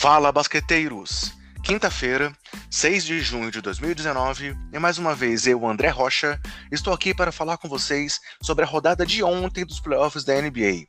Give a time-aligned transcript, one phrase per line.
[0.00, 1.30] Fala, basqueteiros!
[1.62, 2.34] Quinta-feira,
[2.70, 6.40] 6 de junho de 2019, e mais uma vez eu, André Rocha,
[6.72, 10.86] estou aqui para falar com vocês sobre a rodada de ontem dos playoffs da NBA.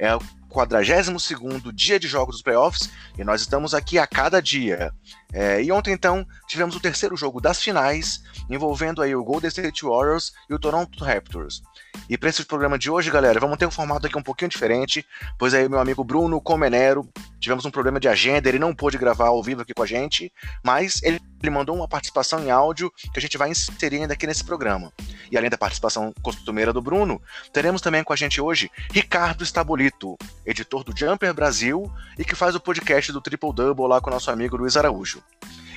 [0.00, 0.16] É
[0.54, 4.92] o 42 dia de jogos dos playoffs e nós estamos aqui a cada dia.
[5.32, 9.84] É, e ontem, então, tivemos o terceiro jogo das finais, envolvendo aí o Golden State
[9.84, 11.60] Warriors e o Toronto Raptors.
[12.08, 15.04] E para esse programa de hoje, galera, vamos ter um formato aqui um pouquinho diferente,
[15.36, 17.08] pois aí meu amigo Bruno Comenero,
[17.40, 20.32] tivemos um problema de agenda, ele não pôde gravar ao vivo aqui com a gente,
[20.62, 24.28] mas ele, ele mandou uma participação em áudio que a gente vai inserir ainda aqui
[24.28, 24.92] nesse programa.
[25.32, 27.20] E além da participação costumeira do Bruno,
[27.52, 30.16] teremos também com a gente hoje Ricardo Estabolito,
[30.46, 34.12] editor do Jumper Brasil e que faz o podcast do Triple Double lá com o
[34.12, 35.22] nosso amigo Luiz Araújo.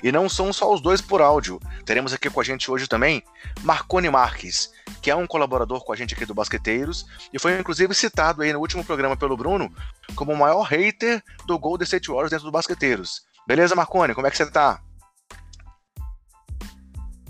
[0.04, 1.60] E não são só os dois por áudio.
[1.86, 3.24] Teremos aqui com a gente hoje também
[3.62, 4.72] Marcone Marques,
[5.02, 8.54] que é um colaborador com a gente aqui do Basqueteiros e foi inclusive citado aí
[8.54, 9.74] no último programa pelo Bruno
[10.16, 13.24] como o maior hater do Golden State Warriors dentro do Basqueteiros.
[13.48, 14.14] Beleza, Marcone?
[14.14, 14.82] Como é que você tá?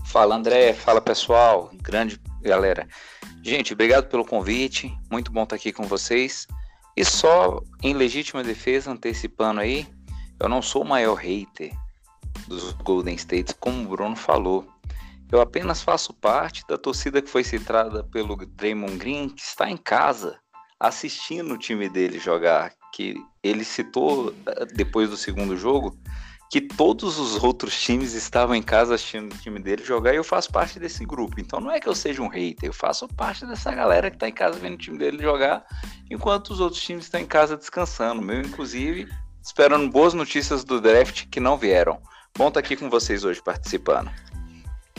[0.06, 0.74] Fala, André.
[0.74, 1.70] Fala, pessoal.
[1.82, 2.88] Grande galera.
[3.44, 4.92] Gente, obrigado pelo convite.
[5.12, 6.48] Muito bom estar aqui com vocês.
[6.98, 9.88] E só em legítima defesa, antecipando aí,
[10.40, 11.72] eu não sou o maior hater
[12.48, 14.68] dos Golden States, como o Bruno falou.
[15.32, 19.78] Eu apenas faço parte da torcida que foi citada pelo Draymond Green, que está em
[19.78, 20.40] casa
[20.80, 22.74] assistindo o time dele jogar.
[22.92, 25.96] Que ele citou eh, depois do segundo jogo
[26.50, 30.24] que todos os outros times estavam em casa assistindo o time dele jogar e eu
[30.24, 31.40] faço parte desse grupo.
[31.40, 34.30] Então não é que eu seja um hater, eu faço parte dessa galera que está
[34.30, 35.66] em casa vendo o time dele jogar,
[36.10, 38.22] enquanto os outros times estão em casa descansando.
[38.22, 39.08] Meu, inclusive,
[39.44, 42.02] esperando boas notícias do draft que não vieram.
[42.38, 44.10] Bom estar tá aqui com vocês hoje participando.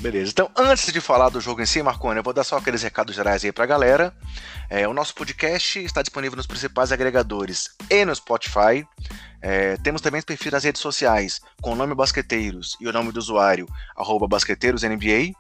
[0.01, 2.83] Beleza, então antes de falar do jogo em si, Marconi, eu vou dar só aqueles
[2.83, 4.15] recados gerais aí pra galera.
[4.71, 8.87] É, o nosso podcast está disponível nos principais agregadores e no Spotify.
[9.43, 13.19] É, temos também perfis nas redes sociais com o nome Basqueteiros e o nome do
[13.19, 15.33] usuário, arroba BasqueteirosNBA.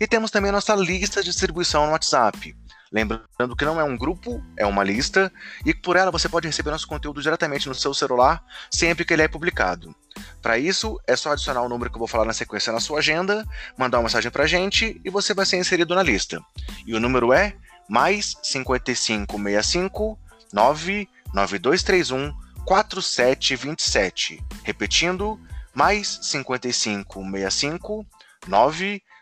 [0.00, 2.56] E temos também a nossa lista de distribuição no WhatsApp.
[2.92, 5.32] Lembrando que não é um grupo, é uma lista,
[5.64, 9.22] e por ela você pode receber nosso conteúdo diretamente no seu celular sempre que ele
[9.22, 9.94] é publicado.
[10.40, 12.98] Para isso, é só adicionar o número que eu vou falar na sequência na sua
[12.98, 13.46] agenda,
[13.76, 16.40] mandar uma mensagem para a gente e você vai ser inserido na lista.
[16.86, 17.54] E o número é
[17.88, 20.18] mais 5565
[20.52, 22.32] 99231
[22.64, 24.42] 4727.
[24.64, 25.38] Repetindo,
[25.74, 28.06] mais 5565
[28.46, 29.17] 99231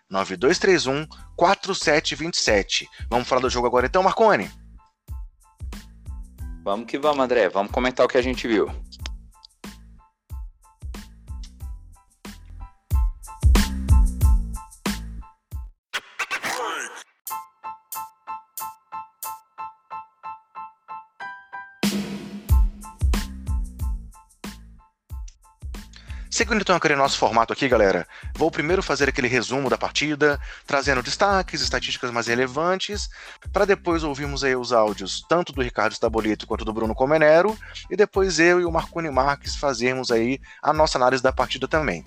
[1.36, 2.88] 4727.
[3.10, 4.50] Vamos falar do jogo agora então, Marcone?
[6.64, 7.48] Vamos que vamos, André.
[7.48, 8.66] Vamos comentar o que a gente viu.
[26.36, 31.02] Seguindo então aquele nosso formato aqui, galera, vou primeiro fazer aquele resumo da partida, trazendo
[31.02, 33.08] destaques, estatísticas mais relevantes,
[33.50, 37.56] para depois ouvirmos aí os áudios tanto do Ricardo Stabolito quanto do Bruno Comenero,
[37.90, 42.04] e depois eu e o Marconi Marques fazermos aí a nossa análise da partida também.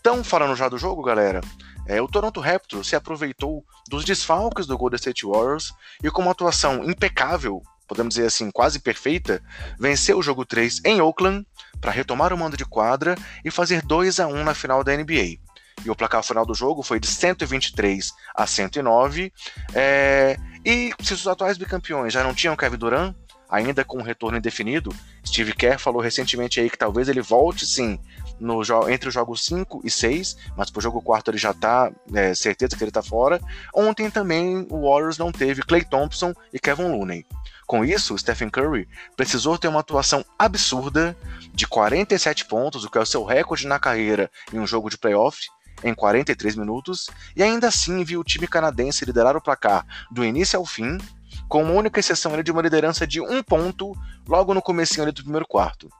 [0.00, 1.40] Então, falando já do jogo, galera,
[1.86, 5.72] é, o Toronto Raptors se aproveitou dos desfalques do Golden State Warriors
[6.02, 9.42] e com uma atuação impecável podemos dizer assim, quase perfeita,
[9.80, 11.44] venceu o jogo 3 em Oakland
[11.80, 15.38] para retomar o mando de quadra e fazer 2 a 1 na final da NBA.
[15.84, 19.32] E o placar final do jogo foi de 123 a 109.
[19.74, 20.36] É...
[20.64, 23.14] E se os atuais bicampeões já não tinham Kevin Durant,
[23.48, 24.94] ainda com um retorno indefinido,
[25.26, 27.98] Steve Kerr falou recentemente aí que talvez ele volte sim
[28.40, 32.34] no entre os jogos 5 e 6, mas pro jogo 4 ele já tá é,
[32.34, 33.40] certeza que ele tá fora.
[33.74, 37.26] Ontem também o Warriors não teve Clay Thompson e Kevin Looney.
[37.66, 41.16] Com isso, Stephen Curry precisou ter uma atuação absurda
[41.52, 44.96] de 47 pontos, o que é o seu recorde na carreira em um jogo de
[44.96, 45.38] playoff,
[45.84, 50.58] em 43 minutos, e ainda assim viu o time canadense liderar o placar do início
[50.58, 50.98] ao fim,
[51.46, 53.94] com uma única exceção de uma liderança de um ponto
[54.26, 55.90] logo no começo do primeiro quarto.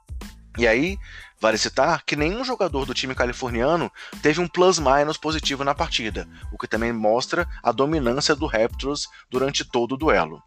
[0.59, 0.99] E aí,
[1.41, 6.59] Vale citar que nenhum jogador do time californiano teve um plus-minus positivo na partida, o
[6.59, 10.43] que também mostra a dominância do Raptors durante todo o duelo.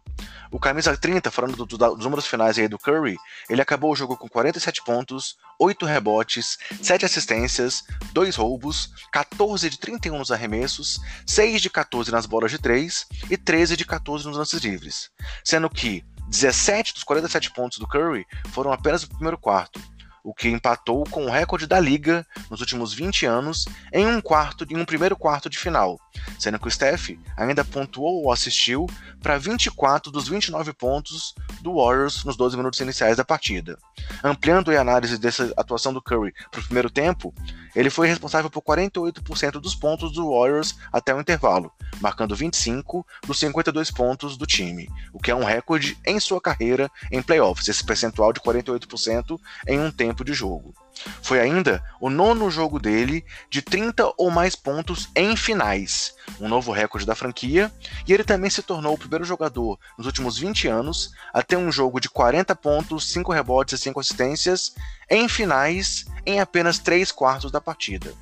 [0.50, 3.16] O camisa 30, falando do, do, dos números finais aí do Curry,
[3.48, 7.82] ele acabou o jogo com 47 pontos, 8 rebotes, 7 assistências,
[8.12, 13.38] 2 roubos, 14 de 31 nos arremessos, 6 de 14 nas bolas de 3 e
[13.38, 15.10] 13 de 14 nos lances livres.
[15.42, 19.80] Sendo que 17 dos 47 pontos do Curry foram apenas no primeiro quarto,
[20.22, 24.64] o que empatou com o recorde da liga nos últimos 20 anos em um quarto
[24.70, 25.98] em um primeiro quarto de final,
[26.38, 28.86] sendo que o Steph ainda pontuou ou assistiu
[29.20, 33.78] para 24 dos 29 pontos do Warriors nos 12 minutos iniciais da partida.
[34.22, 37.34] Ampliando a análise dessa atuação do Curry para o primeiro tempo,
[37.74, 43.38] ele foi responsável por 48% dos pontos do Warriors até o intervalo, marcando 25 dos
[43.38, 47.84] 52 pontos do time, o que é um recorde em sua carreira em playoffs, esse
[47.84, 49.38] percentual de 48%
[49.68, 50.74] em um tempo de jogo.
[51.22, 56.72] Foi ainda o nono jogo dele de 30 ou mais pontos em finais, um novo
[56.72, 57.72] recorde da franquia,
[58.06, 61.72] e ele também se tornou o primeiro jogador nos últimos 20 anos a ter um
[61.72, 64.74] jogo de 40 pontos, 5 rebotes e 5 assistências
[65.10, 68.12] em finais em apenas 3 quartos da partida.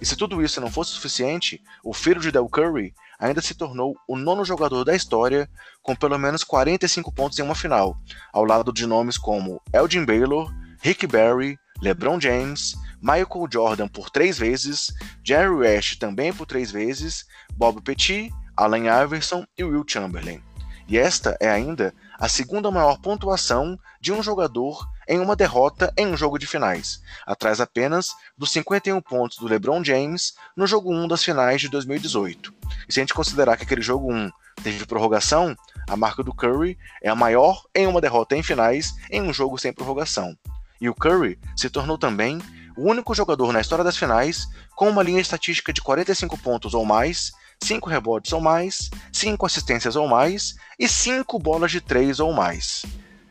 [0.00, 3.96] E se tudo isso não fosse suficiente, o filho de Del Curry ainda se tornou
[4.06, 5.48] o nono jogador da história
[5.82, 7.96] com pelo menos 45 pontos em uma final,
[8.32, 10.52] ao lado de nomes como Elgin Baylor,
[10.82, 14.92] Rick Barry, LeBron James, Michael Jordan por três vezes,
[15.22, 20.42] Jerry West também por três vezes, Bob Petit, Allen Iverson e Will Chamberlain.
[20.88, 26.06] E esta é ainda a segunda maior pontuação de um jogador em uma derrota em
[26.06, 31.08] um jogo de finais, atrás apenas dos 51 pontos do LeBron James no jogo 1
[31.08, 32.54] das finais de 2018.
[32.88, 34.30] E se a gente considerar que aquele jogo 1
[34.62, 35.56] teve prorrogação,
[35.88, 39.58] a marca do Curry é a maior em uma derrota em finais em um jogo
[39.58, 40.36] sem prorrogação.
[40.80, 42.40] E o Curry se tornou também
[42.76, 46.84] o único jogador na história das finais com uma linha estatística de 45 pontos ou
[46.84, 47.32] mais,
[47.62, 52.84] 5 rebotes ou mais, 5 assistências ou mais e 5 bolas de 3 ou mais.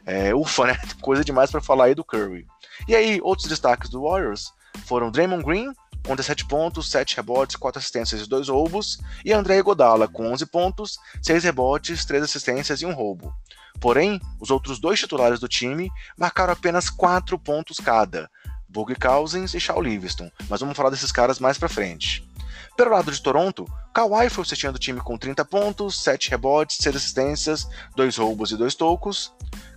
[0.05, 0.77] É, ufa, né?
[1.01, 2.45] Coisa demais para falar aí do Curry.
[2.87, 4.51] E aí, outros destaques do Warriors
[4.85, 5.73] foram Draymond Green,
[6.05, 10.45] com 17 pontos, 7 rebotes, 4 assistências e 2 roubos, e André Godala, com 11
[10.45, 13.33] pontos, 6 rebotes, 3 assistências e 1 roubo.
[13.81, 18.29] Porém, os outros dois titulares do time marcaram apenas 4 pontos cada,
[18.69, 22.27] Boogie Cousins e Shaw Livingston, mas vamos falar desses caras mais pra frente.
[22.75, 26.77] Pelo lado de Toronto, Kawhi foi o cestinha do time com 30 pontos, 7 rebotes,
[26.81, 29.33] 6 assistências, 2 roubos e 2 tocos.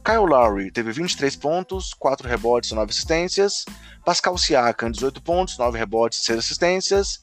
[0.08, 3.66] Kyle Lowry teve 23 pontos, 4 rebotes e 9 assistências.
[4.06, 7.22] Pascal Siakam, 18 pontos, 9 rebotes e 6 assistências.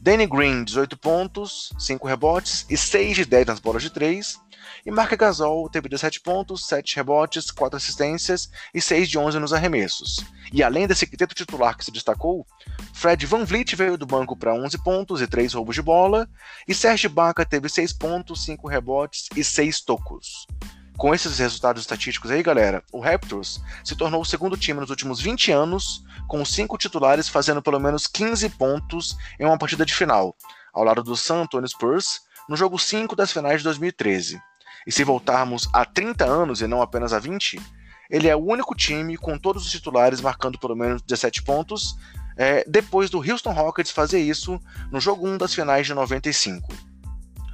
[0.00, 4.40] Danny Green, 18 pontos, 5 rebotes e 6 de 10 nas bolas de 3.
[4.86, 9.52] E Mark Gasol teve 17 pontos, 7 rebotes, 4 assistências e 6 de 11 nos
[9.52, 10.24] arremessos.
[10.50, 12.46] E além desse quinteto titular que se destacou,
[12.94, 16.26] Fred Van Vliet veio do banco para 11 pontos e 3 roubos de bola,
[16.66, 20.46] e Serge Ibaka teve 6 pontos, 5 rebotes e 6 tocos.
[20.96, 25.20] Com esses resultados estatísticos aí, galera, o Raptors se tornou o segundo time nos últimos
[25.20, 30.36] 20 anos, com cinco titulares fazendo pelo menos 15 pontos em uma partida de final,
[30.72, 34.40] ao lado do San Antonio Spurs, no jogo 5 das finais de 2013.
[34.86, 37.60] E se voltarmos a 30 anos e não apenas a 20,
[38.08, 41.96] ele é o único time com todos os titulares marcando pelo menos 17 pontos,
[42.36, 44.60] é, depois do Houston Rockets fazer isso
[44.92, 46.93] no jogo 1 das finais de 95.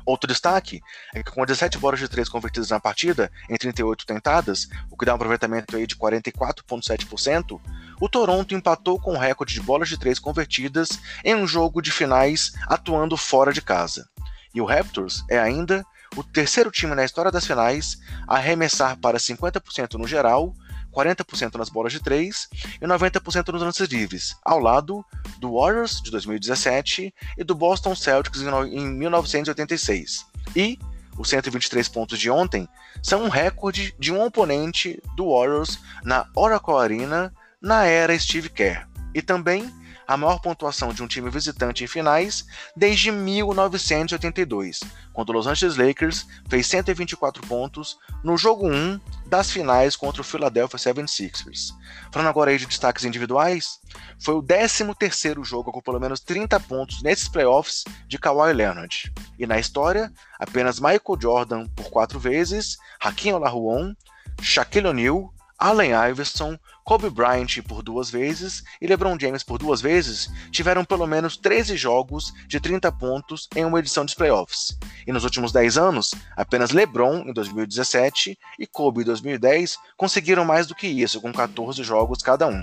[0.04, 0.80] Outro destaque
[1.14, 5.04] é que com 17 bolas de 3 convertidas na partida, em 38 tentadas, o que
[5.04, 7.60] dá um aproveitamento aí de 44,7%,
[8.00, 11.90] o Toronto empatou com o recorde de bolas de 3 convertidas em um jogo de
[11.90, 14.08] finais atuando fora de casa.
[14.54, 15.84] E o Raptors é ainda
[16.16, 20.54] o terceiro time na história das finais a arremessar para 50% no geral,
[20.92, 22.48] 40% nas bolas de 3
[22.80, 25.04] e 90% nos lances livres, ao lado
[25.38, 30.26] do Warriors de 2017 e do Boston Celtics em 1986.
[30.56, 30.78] E
[31.18, 32.68] os 123 pontos de ontem
[33.02, 38.88] são um recorde de um oponente do Warriors na Oracle Arena na era Steve Kerr.
[39.14, 39.70] E também
[40.10, 44.80] a maior pontuação de um time visitante em finais desde 1982,
[45.12, 50.24] quando o Los Angeles Lakers fez 124 pontos no jogo 1 das finais contra o
[50.24, 51.72] Philadelphia 76ers.
[52.10, 53.78] Falando agora aí de destaques individuais,
[54.18, 59.12] foi o 13º jogo com pelo menos 30 pontos nesses playoffs de Kawhi Leonard.
[59.38, 63.94] E na história, apenas Michael Jordan por quatro vezes, Hakim Olajuwon,
[64.42, 66.58] Shaquille O'Neal, Allen Iverson,
[66.90, 71.76] Kobe Bryant por duas vezes e LeBron James por duas vezes tiveram pelo menos 13
[71.76, 74.76] jogos de 30 pontos em uma edição dos playoffs.
[75.06, 80.66] E nos últimos 10 anos, apenas LeBron em 2017 e Kobe em 2010 conseguiram mais
[80.66, 82.60] do que isso, com 14 jogos cada um.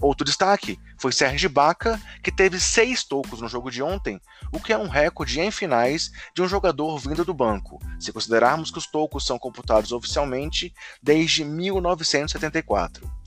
[0.00, 4.20] Outro destaque foi Serge Baca, que teve seis tocos no jogo de ontem,
[4.52, 8.70] o que é um recorde em finais de um jogador vindo do banco, se considerarmos
[8.70, 10.72] que os tocos são computados oficialmente
[11.02, 13.18] desde 1974.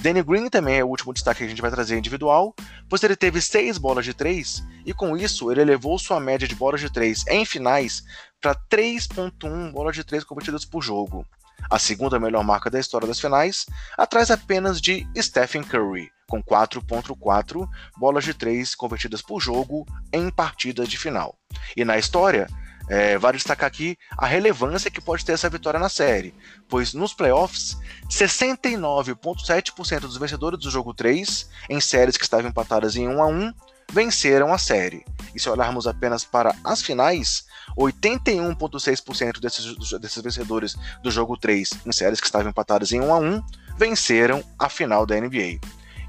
[0.00, 2.54] Danny Green também é o último destaque que a gente vai trazer individual,
[2.88, 6.54] pois ele teve seis bolas de três e com isso ele elevou sua média de
[6.54, 8.04] bolas de três em finais
[8.40, 11.26] para 3.1 bolas de três convertidas por jogo,
[11.70, 17.68] a segunda melhor marca da história das finais, atrás apenas de Stephen Curry, com 4.4
[17.96, 21.36] bolas de 3 convertidas por jogo em partidas de final.
[21.76, 22.46] E na história,
[22.88, 26.34] é, vale destacar aqui a relevância que pode ter essa vitória na série,
[26.68, 27.76] pois nos playoffs,
[28.08, 33.52] 69,7% dos vencedores do jogo 3, em séries que estavam empatadas em 1 a 1
[33.90, 35.04] venceram a série.
[35.34, 39.64] E se olharmos apenas para as finais, 81,6% desses,
[39.98, 43.42] desses vencedores do jogo 3, em séries que estavam empatadas em 1 a 1
[43.76, 45.58] venceram a final da NBA.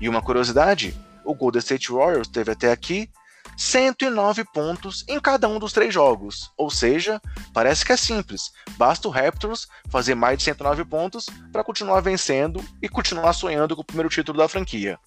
[0.01, 3.09] E uma curiosidade, o Golden State Warriors teve até aqui
[3.59, 6.49] 109 pontos em cada um dos três jogos.
[6.55, 7.21] Ou seja,
[7.53, 8.53] parece que é simples.
[8.77, 13.81] Basta o Raptors fazer mais de 109 pontos para continuar vencendo e continuar sonhando com
[13.81, 14.97] o primeiro título da franquia.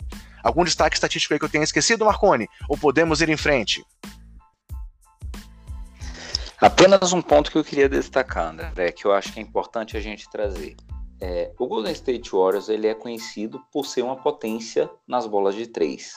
[0.44, 2.46] Algum destaque estatístico aí que eu tenha esquecido, Marconi?
[2.68, 3.82] Ou podemos ir em frente?
[6.60, 10.00] Apenas um ponto que eu queria destacar, André, que eu acho que é importante a
[10.00, 10.76] gente trazer.
[11.18, 15.66] É, o Golden State Warriors ele é conhecido por ser uma potência nas bolas de
[15.66, 16.12] três.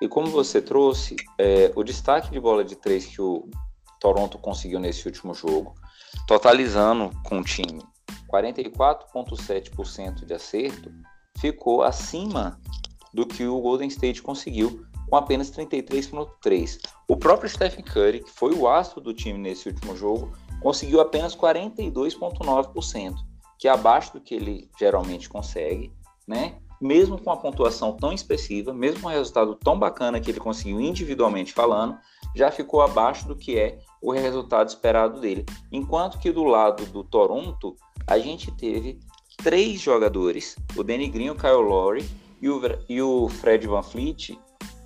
[0.00, 3.48] E como você trouxe, é, o destaque de bola de três que o
[4.00, 5.74] Toronto conseguiu nesse último jogo,
[6.26, 7.82] totalizando com o time
[8.32, 10.90] 44,7% de acerto,
[11.38, 12.58] ficou acima
[13.12, 16.82] do que o Golden State conseguiu com apenas 33,3%.
[17.08, 21.34] O próprio Stephen Curry, que foi o astro do time nesse último jogo, conseguiu apenas
[21.34, 23.14] 42,9%,
[23.58, 25.92] que é abaixo do que ele geralmente consegue,
[26.26, 26.60] né?
[26.80, 30.80] Mesmo com a pontuação tão expressiva, mesmo com o resultado tão bacana que ele conseguiu
[30.80, 31.98] individualmente falando,
[32.34, 35.44] já ficou abaixo do que é o resultado esperado dele.
[35.70, 38.98] Enquanto que do lado do Toronto, a gente teve
[39.36, 42.08] três jogadores, o Danny Green, o Kyle Lowry
[42.40, 44.38] e o, e o Fred Van Fleet,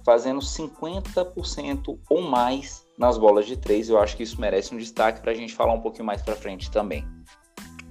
[0.05, 3.89] fazendo 50% ou mais nas bolas de três.
[3.89, 6.37] Eu acho que isso merece um destaque para a gente falar um pouquinho mais para
[6.37, 7.07] frente também.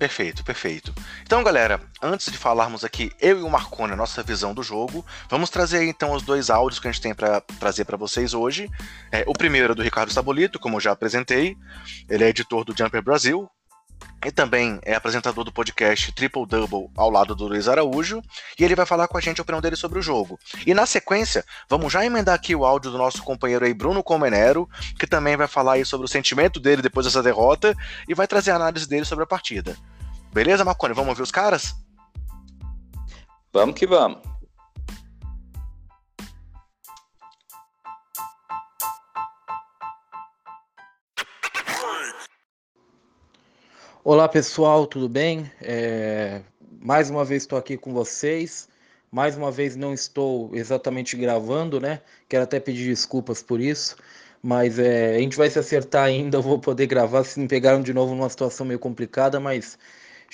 [0.04, 0.94] Perfeito, perfeito.
[1.22, 5.06] Então, galera, antes de falarmos aqui, eu e o Marconi, a nossa visão do jogo,
[5.30, 8.70] vamos trazer então os dois áudios que a gente tem para trazer para vocês hoje.
[9.14, 11.56] É, o primeiro é do Ricardo Sabolito, como eu já apresentei.
[12.10, 13.50] Ele é editor do Jumper Brasil,
[14.26, 18.22] e também é apresentador do podcast Triple Double ao lado do Luiz Araújo,
[18.58, 20.40] e ele vai falar com a gente a opinião dele sobre o jogo.
[20.66, 24.70] E na sequência, vamos já emendar aqui o áudio do nosso companheiro aí, Bruno Comenero,
[24.98, 27.76] que também vai falar aí sobre o sentimento dele depois dessa derrota
[28.08, 29.76] e vai trazer a análise dele sobre a partida.
[30.34, 30.96] Beleza, Marconi?
[30.96, 31.76] Vamos ouvir os caras?
[33.52, 34.18] Vamos que vamos.
[44.04, 45.52] Olá pessoal, tudo bem?
[45.62, 46.42] É...
[46.82, 48.68] Mais uma vez estou aqui com vocês.
[49.12, 52.02] Mais uma vez não estou exatamente gravando, né?
[52.28, 53.96] Quero até pedir desculpas por isso,
[54.42, 55.16] mas é...
[55.16, 56.38] a gente vai se acertar ainda.
[56.38, 59.78] Eu vou poder gravar se me pegaram de novo numa situação meio complicada, mas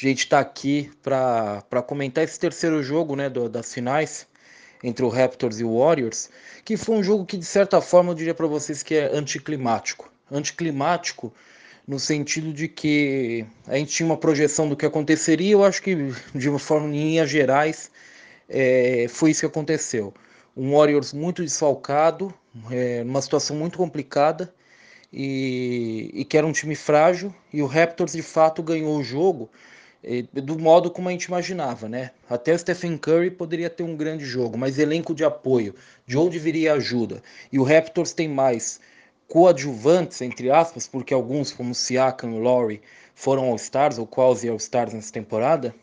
[0.06, 3.30] a gente está aqui para comentar esse terceiro jogo, né?
[3.30, 4.28] Do, das finais
[4.84, 6.30] entre o Raptors e o Warriors,
[6.64, 10.10] que foi um jogo que de certa forma eu diria para vocês que é anticlimático.
[10.32, 11.34] Anticlimático
[11.90, 15.96] no sentido de que a gente tinha uma projeção do que aconteceria, eu acho que
[16.36, 17.90] de uma forma em linhas gerais
[18.48, 20.14] é, foi isso que aconteceu.
[20.56, 22.32] Um Warriors muito desfalcado,
[22.70, 24.54] é, numa situação muito complicada
[25.12, 29.50] e, e, que era um time frágil e o Raptors de fato ganhou o jogo
[30.34, 32.12] do modo como a gente imaginava, né?
[32.30, 35.76] Até o Stephen Curry poderia ter um grande jogo, mas elenco de apoio,
[36.06, 37.22] de onde viria ajuda?
[37.52, 38.80] E o Raptors tem mais
[39.28, 42.82] coadjuvantes, entre aspas, porque alguns, como Siakam e Laurie,
[43.14, 45.76] foram All-Stars, ou quase All-Stars nessa temporada,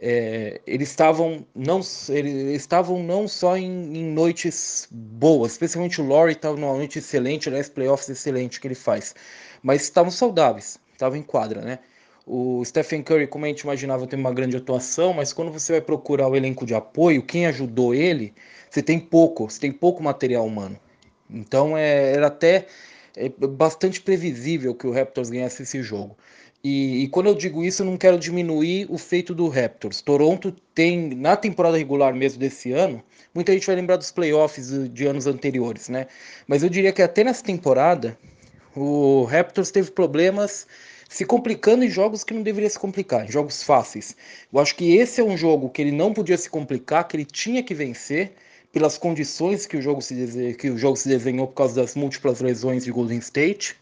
[0.00, 6.34] é, eles estavam não eles estavam não só em, em noites boas, especialmente o Laurie
[6.34, 9.14] estava numa noite excelente, aliás, playoffs excelente que ele faz,
[9.62, 11.78] mas estavam saudáveis, estavam em quadra, né?
[12.26, 15.80] O Stephen Curry, como a gente imaginava, tem uma grande atuação, mas quando você vai
[15.80, 18.32] procurar o elenco de apoio, quem ajudou ele,
[18.70, 20.78] você tem pouco, você tem pouco material humano.
[21.28, 22.66] Então é, era até
[23.16, 26.16] é, bastante previsível que o Raptors ganhasse esse jogo.
[26.62, 30.00] E, e, quando eu digo isso, eu não quero diminuir o feito do Raptors.
[30.00, 33.04] Toronto tem, na temporada regular mesmo desse ano,
[33.34, 36.06] muita gente vai lembrar dos playoffs de anos anteriores, né?
[36.46, 38.18] Mas eu diria que até nessa temporada,
[38.74, 40.66] o Raptors teve problemas
[41.14, 44.16] se complicando em jogos que não deveria se complicar, em jogos fáceis.
[44.52, 47.24] Eu acho que esse é um jogo que ele não podia se complicar, que ele
[47.24, 48.32] tinha que vencer
[48.72, 52.40] pelas condições que o jogo se, que o jogo se desenhou por causa das múltiplas
[52.40, 53.76] lesões de Golden State,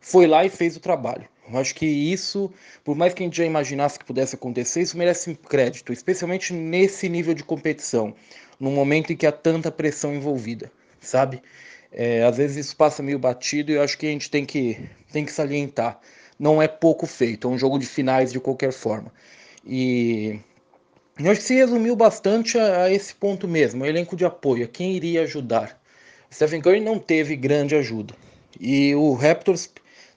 [0.00, 1.28] foi lá e fez o trabalho.
[1.52, 2.50] Eu acho que isso,
[2.82, 7.06] por mais que a gente já imaginasse que pudesse acontecer, isso merece crédito, especialmente nesse
[7.06, 8.14] nível de competição,
[8.58, 11.42] num momento em que há tanta pressão envolvida, sabe?
[11.92, 14.88] É, às vezes isso passa meio batido e eu acho que a gente tem que,
[15.12, 16.00] tem que salientar.
[16.38, 19.12] Não é pouco feito, é um jogo de finais de qualquer forma.
[19.66, 20.38] E
[21.18, 24.64] eu acho que se resumiu bastante a, a esse ponto mesmo, o elenco de apoio,
[24.64, 25.80] a quem iria ajudar.
[26.32, 28.14] Stephen Curry não teve grande ajuda.
[28.60, 29.68] E o Raptors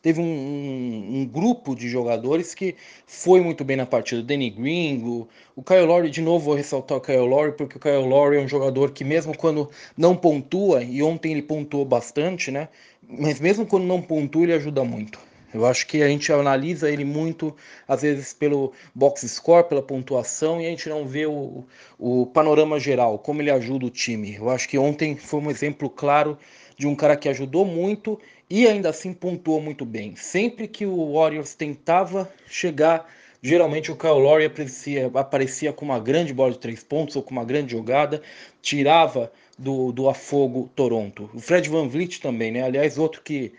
[0.01, 2.75] teve um, um, um, grupo de jogadores que
[3.05, 4.21] foi muito bem na partida.
[4.21, 7.79] Danny Green, o, o Kyle Lowry, de novo vou ressaltar o Kyle Lowry, porque o
[7.79, 12.51] Kyle Lowry é um jogador que mesmo quando não pontua, e ontem ele pontuou bastante,
[12.51, 12.67] né?
[13.07, 15.30] Mas mesmo quando não pontua, ele ajuda muito.
[15.53, 17.55] Eu acho que a gente analisa ele muito,
[17.87, 21.65] às vezes, pelo box score, pela pontuação, e a gente não vê o,
[21.99, 24.35] o panorama geral, como ele ajuda o time.
[24.35, 26.37] Eu acho que ontem foi um exemplo claro
[26.77, 30.15] de um cara que ajudou muito e ainda assim pontuou muito bem.
[30.15, 33.07] Sempre que o Warriors tentava chegar,
[33.41, 37.31] geralmente o Kyle Lowry aparecia, aparecia com uma grande bola de três pontos ou com
[37.31, 38.21] uma grande jogada,
[38.61, 41.29] tirava do, do afogo Toronto.
[41.33, 42.63] O Fred Van Vliet também, né?
[42.63, 43.53] Aliás, outro que,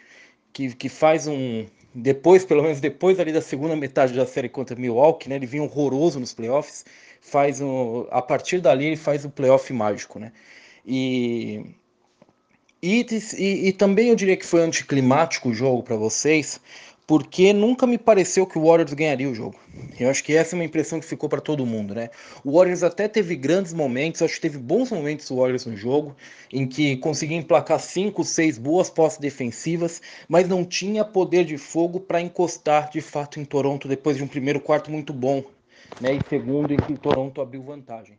[0.53, 4.77] que, que faz um, depois, pelo menos depois ali da segunda metade da série contra
[4.77, 6.85] Milwaukee, né, ele vinha horroroso nos playoffs,
[7.21, 10.33] faz um, a partir dali ele faz o playoff mágico, né?
[10.87, 11.65] E
[12.83, 13.07] e,
[13.39, 16.61] e, e, também eu diria que foi anticlimático o jogo para vocês,
[17.13, 19.61] porque nunca me pareceu que o Warriors ganharia o jogo.
[20.01, 22.09] Eu acho que essa é uma impressão que ficou para todo mundo, né?
[22.43, 26.17] O Warriors até teve grandes momentos, acho que teve bons momentos o Warriors no jogo,
[26.51, 32.01] em que conseguia emplacar cinco, seis boas posses defensivas, mas não tinha poder de fogo
[32.01, 35.45] para encostar de fato em Toronto depois de um primeiro quarto muito bom,
[36.01, 36.15] né?
[36.15, 38.19] E segundo em que Toronto abriu vantagem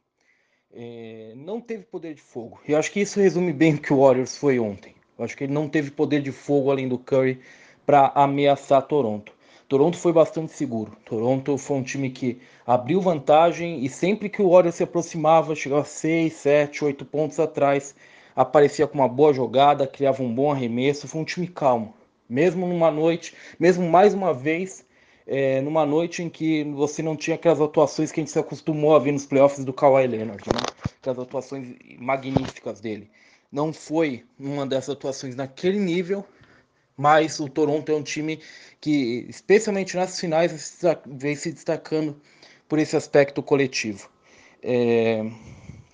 [0.71, 2.61] é, não teve poder de fogo.
[2.67, 4.93] Eu acho que isso resume bem o que o Warriors foi ontem.
[5.17, 7.39] Eu acho que ele não teve poder de fogo além do Curry
[7.85, 9.31] para ameaçar Toronto.
[9.67, 10.95] Toronto foi bastante seguro.
[11.05, 15.83] Toronto foi um time que abriu vantagem e sempre que o Warriors se aproximava, chegava
[15.83, 17.95] 6, 7, 8 pontos atrás,
[18.35, 21.07] aparecia com uma boa jogada, criava um bom arremesso.
[21.07, 21.93] Foi um time calmo.
[22.29, 24.85] Mesmo numa noite, mesmo mais uma vez,
[25.25, 28.95] é, numa noite em que você não tinha aquelas atuações que a gente se acostumou
[28.95, 30.61] a ver nos playoffs do Kawhi Leonard, né?
[30.99, 33.09] aquelas atuações magníficas dele.
[33.51, 36.25] Não foi uma dessas atuações naquele nível,
[36.97, 38.39] mas o Toronto é um time
[38.79, 42.15] que, especialmente nas finais, vem se destacando
[42.67, 44.09] por esse aspecto coletivo.
[44.61, 45.25] É...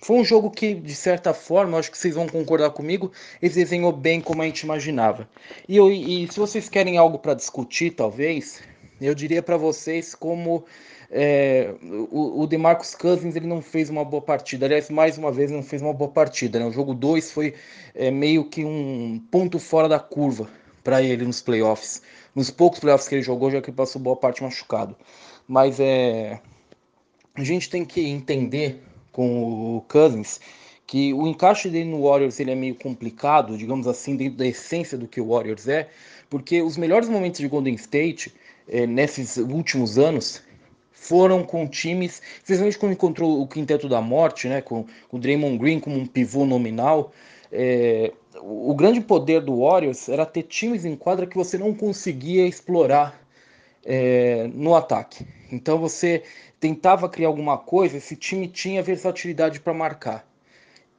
[0.02, 3.92] Foi um jogo que, de certa forma, acho que vocês vão concordar comigo, ele desenhou
[3.92, 5.28] bem como a gente imaginava.
[5.68, 8.62] E, eu, e se vocês querem algo para discutir, talvez,
[8.98, 10.64] eu diria para vocês como
[11.10, 11.74] é,
[12.10, 14.64] o, o DeMarcus Cousins ele não fez uma boa partida.
[14.64, 16.58] Aliás, mais uma vez, não fez uma boa partida.
[16.58, 16.64] Né?
[16.64, 17.52] O jogo 2 foi
[17.94, 20.48] é, meio que um ponto fora da curva
[20.82, 22.02] para ele nos playoffs.
[22.34, 24.96] Nos poucos playoffs que ele jogou, já que passou boa parte machucado.
[25.46, 26.40] Mas é,
[27.34, 30.40] a gente tem que entender com o Cousins
[30.86, 34.98] que o encaixe dele no Warriors ele é meio complicado, digamos assim, dentro da essência
[34.98, 35.88] do que o Warriors é,
[36.28, 38.34] porque os melhores momentos de Golden State
[38.68, 40.42] é, nesses últimos anos
[40.92, 45.58] foram com times, especialmente quando encontrou o quinteto da morte, né, com, com o Draymond
[45.58, 47.12] Green como um pivô nominal.
[47.52, 52.46] É, o grande poder do Warriors era ter times em quadra que você não conseguia
[52.46, 53.20] explorar
[53.84, 55.26] é, no ataque.
[55.50, 56.22] Então você
[56.58, 60.28] tentava criar alguma coisa, esse time tinha versatilidade para marcar.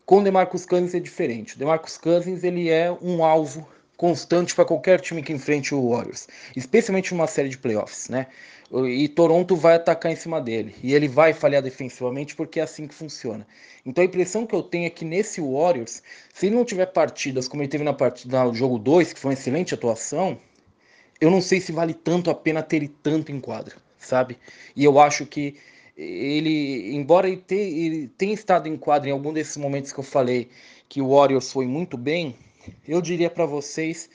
[0.06, 1.56] Com o DeMarcus Cousins é diferente.
[1.56, 6.28] O DeMarcus Cousins ele é um alvo constante para qualquer time que enfrente o Warriors,
[6.56, 8.28] especialmente numa série de playoffs, né?
[8.74, 12.88] E Toronto vai atacar em cima dele e ele vai falhar defensivamente porque é assim
[12.88, 13.46] que funciona.
[13.86, 16.02] Então a impressão que eu tenho é que nesse Warriors,
[16.34, 19.32] se ele não tiver partidas como ele teve na partida no jogo 2, que foi
[19.32, 20.40] uma excelente atuação,
[21.20, 24.38] eu não sei se vale tanto a pena ter ele tanto em quadra, sabe?
[24.74, 25.58] E eu acho que
[25.98, 30.50] ele, embora ele, ele tenha estado em quadra em algum desses momentos que eu falei
[30.88, 32.36] que o Warriors foi muito bem,
[32.88, 34.10] eu diria para vocês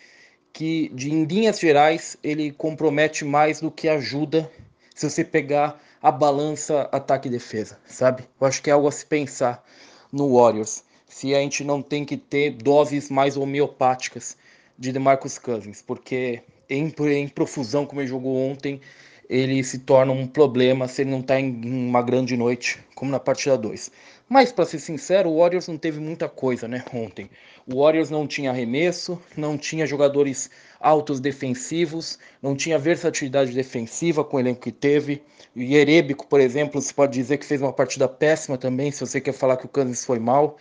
[0.57, 4.51] que, de, em linhas gerais, ele compromete mais do que ajuda
[4.95, 8.25] se você pegar a balança ataque e defesa, sabe?
[8.41, 9.63] Eu acho que é algo a se pensar
[10.11, 10.83] no Warriors.
[11.07, 14.35] Se a gente não tem que ter doses mais homeopáticas
[14.79, 18.81] de DeMarcus Cousins, porque em, em profusão, como ele jogou ontem,
[19.29, 21.51] ele se torna um problema se ele não está em
[21.87, 23.91] uma grande noite, como na partida 2.
[24.29, 27.31] Mas, para ser sincero, o Warriors não teve muita coisa, né, ontem.
[27.65, 34.37] O Warriors não tinha arremesso, não tinha jogadores altos defensivos, não tinha versatilidade defensiva com
[34.37, 35.23] o elenco que teve.
[35.55, 39.21] O Yerebico, por exemplo, se pode dizer que fez uma partida péssima também, se você
[39.21, 40.59] quer falar que o Kansas foi mal.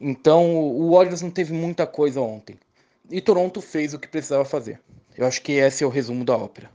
[0.00, 2.58] Então, o Warriors não teve muita coisa ontem.
[3.10, 4.80] E Toronto fez o que precisava fazer.
[5.16, 6.70] Eu acho que esse é o resumo da ópera.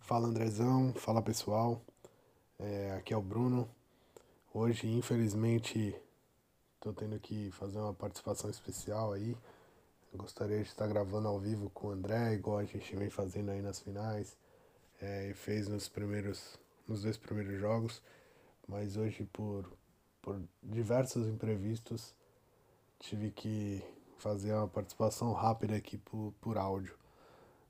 [0.00, 1.80] Fala Andrezão, fala pessoal.
[2.60, 3.70] É, aqui é o Bruno.
[4.52, 5.94] Hoje, infelizmente,
[6.74, 9.36] estou tendo que fazer uma participação especial aí.
[10.12, 13.62] Gostaria de estar gravando ao vivo com o André, igual a gente vem fazendo aí
[13.62, 14.36] nas finais.
[15.00, 18.02] É, e fez nos primeiros, nos dois primeiros jogos.
[18.66, 19.64] Mas hoje, por,
[20.20, 22.12] por diversos imprevistos,
[22.98, 23.84] tive que
[24.18, 26.98] fazer uma participação rápida aqui por, por áudio,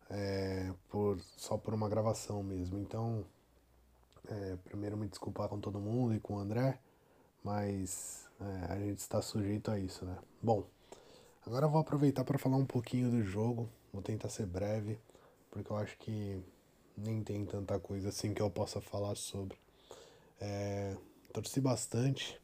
[0.09, 2.79] é, por, só por uma gravação mesmo.
[2.79, 3.27] Então,
[4.31, 6.79] é, primeiro me desculpar com todo mundo e com o André,
[7.43, 10.17] mas é, a gente está sujeito a isso, né?
[10.43, 10.65] Bom,
[11.47, 14.99] agora eu vou aproveitar para falar um pouquinho do jogo, vou tentar ser breve,
[15.51, 16.43] porque eu acho que
[16.97, 19.59] nem tem tanta coisa assim que eu possa falar sobre.
[20.41, 20.97] É,
[21.33, 22.41] torci bastante,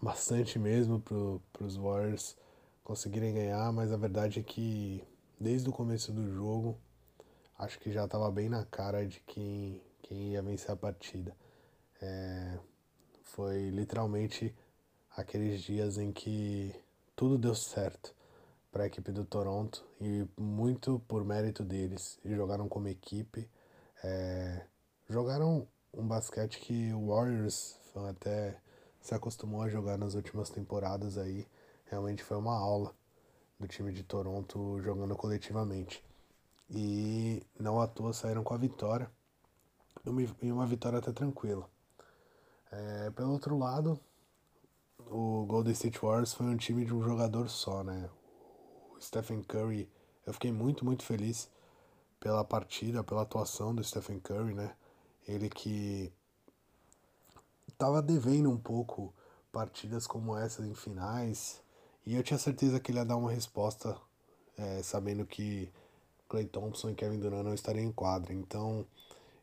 [0.00, 2.36] bastante mesmo para os Warriors
[2.84, 5.02] conseguirem ganhar, mas a verdade é que
[5.40, 6.78] desde o começo do jogo
[7.58, 11.36] acho que já estava bem na cara de quem, quem ia vencer a partida.
[12.00, 12.58] É,
[13.22, 14.54] foi literalmente
[15.16, 16.74] aqueles dias em que
[17.14, 18.14] tudo deu certo
[18.70, 22.18] para a equipe do Toronto e muito por mérito deles.
[22.24, 23.48] E jogaram como equipe,
[24.04, 24.66] é,
[25.08, 28.60] jogaram um basquete que o Warriors até
[29.00, 31.46] se acostumou a jogar nas últimas temporadas aí.
[31.86, 32.94] Realmente foi uma aula
[33.58, 36.04] do time de Toronto jogando coletivamente.
[36.68, 39.10] E não à toa saíram com a vitória.
[40.42, 41.68] E uma vitória até tranquila.
[42.70, 43.98] É, pelo outro lado,
[44.98, 48.08] o Golden State Warriors foi um time de um jogador só, né?
[48.94, 49.88] O Stephen Curry,
[50.26, 51.50] eu fiquei muito, muito feliz
[52.18, 54.74] pela partida, pela atuação do Stephen Curry, né?
[55.26, 56.12] Ele que
[57.78, 59.12] tava devendo um pouco
[59.52, 61.62] partidas como essas em finais.
[62.04, 63.96] E eu tinha certeza que ele ia dar uma resposta,
[64.56, 65.70] é, sabendo que
[66.28, 68.32] Clay Thompson e Kevin Durant não estariam em quadra.
[68.32, 68.86] Então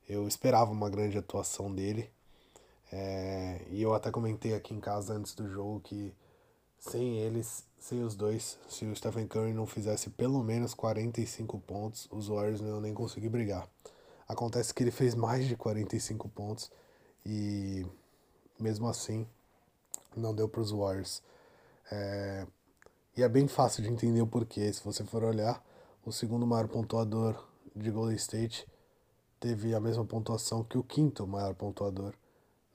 [0.08, 2.10] eu esperava uma grande atuação dele.
[2.92, 6.14] É, e eu até comentei aqui em casa antes do jogo que
[6.80, 12.08] sem eles, sem os dois, se o Stephen Curry não fizesse pelo menos 45 pontos,
[12.12, 13.68] os Warriors não iam nem conseguir brigar.
[14.28, 16.72] Acontece que ele fez mais de 45 pontos
[17.26, 17.86] e
[18.60, 19.26] mesmo assim
[20.16, 21.24] não deu para os Warriors.
[21.92, 22.46] É...
[23.16, 24.72] E é bem fácil de entender o porquê.
[24.74, 25.64] Se você for olhar,
[26.06, 28.68] o segundo maior pontuador de Golden State
[29.44, 32.14] teve a mesma pontuação que o quinto maior pontuador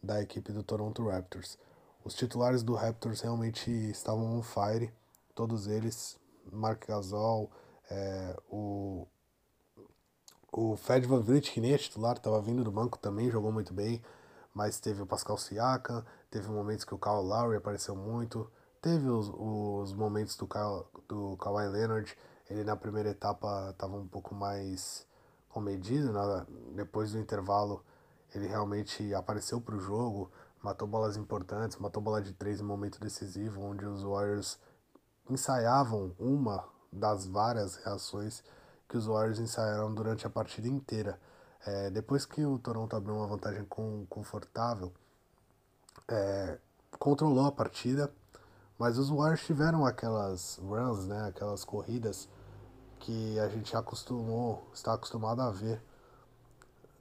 [0.02, 1.56] da equipe do Toronto Raptors.
[2.04, 4.92] Os titulares do Raptors realmente estavam on fire,
[5.34, 6.20] todos eles,
[6.52, 7.50] Mark Gasol,
[7.90, 9.06] é, o
[10.52, 13.72] o Fed Van Vliet, que nem é titular, estava vindo do banco também, jogou muito
[13.72, 14.02] bem,
[14.52, 18.50] mas teve o Pascal Siakam, teve momentos que o Kyle Lowry apareceu muito,
[18.82, 22.14] teve os, os momentos do, Kyle, do Kawhi Leonard,
[22.50, 25.06] ele na primeira etapa estava um pouco mais
[25.48, 26.46] comedido, né?
[26.74, 27.84] depois do intervalo
[28.34, 30.30] ele realmente apareceu para o jogo,
[30.62, 34.58] matou bolas importantes, matou bola de três em momento decisivo, onde os Warriors
[35.30, 38.42] ensaiavam uma das várias reações
[38.88, 41.18] que os Warriors ensaiaram durante a partida inteira.
[41.66, 44.92] É, depois que o Toronto abriu uma vantagem com, confortável,
[46.08, 46.58] é,
[46.98, 48.10] controlou a partida,
[48.78, 52.28] mas os Warriors tiveram aquelas runs, né, aquelas corridas
[52.98, 55.80] que a gente acostumou, está acostumado a ver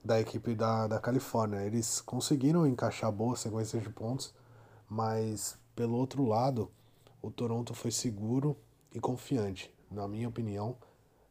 [0.03, 1.61] da equipe da, da Califórnia.
[1.65, 4.33] Eles conseguiram encaixar boas sequências de pontos,
[4.89, 6.71] mas pelo outro lado,
[7.21, 8.55] o Toronto foi seguro
[8.93, 9.73] e confiante.
[9.91, 10.75] Na minha opinião,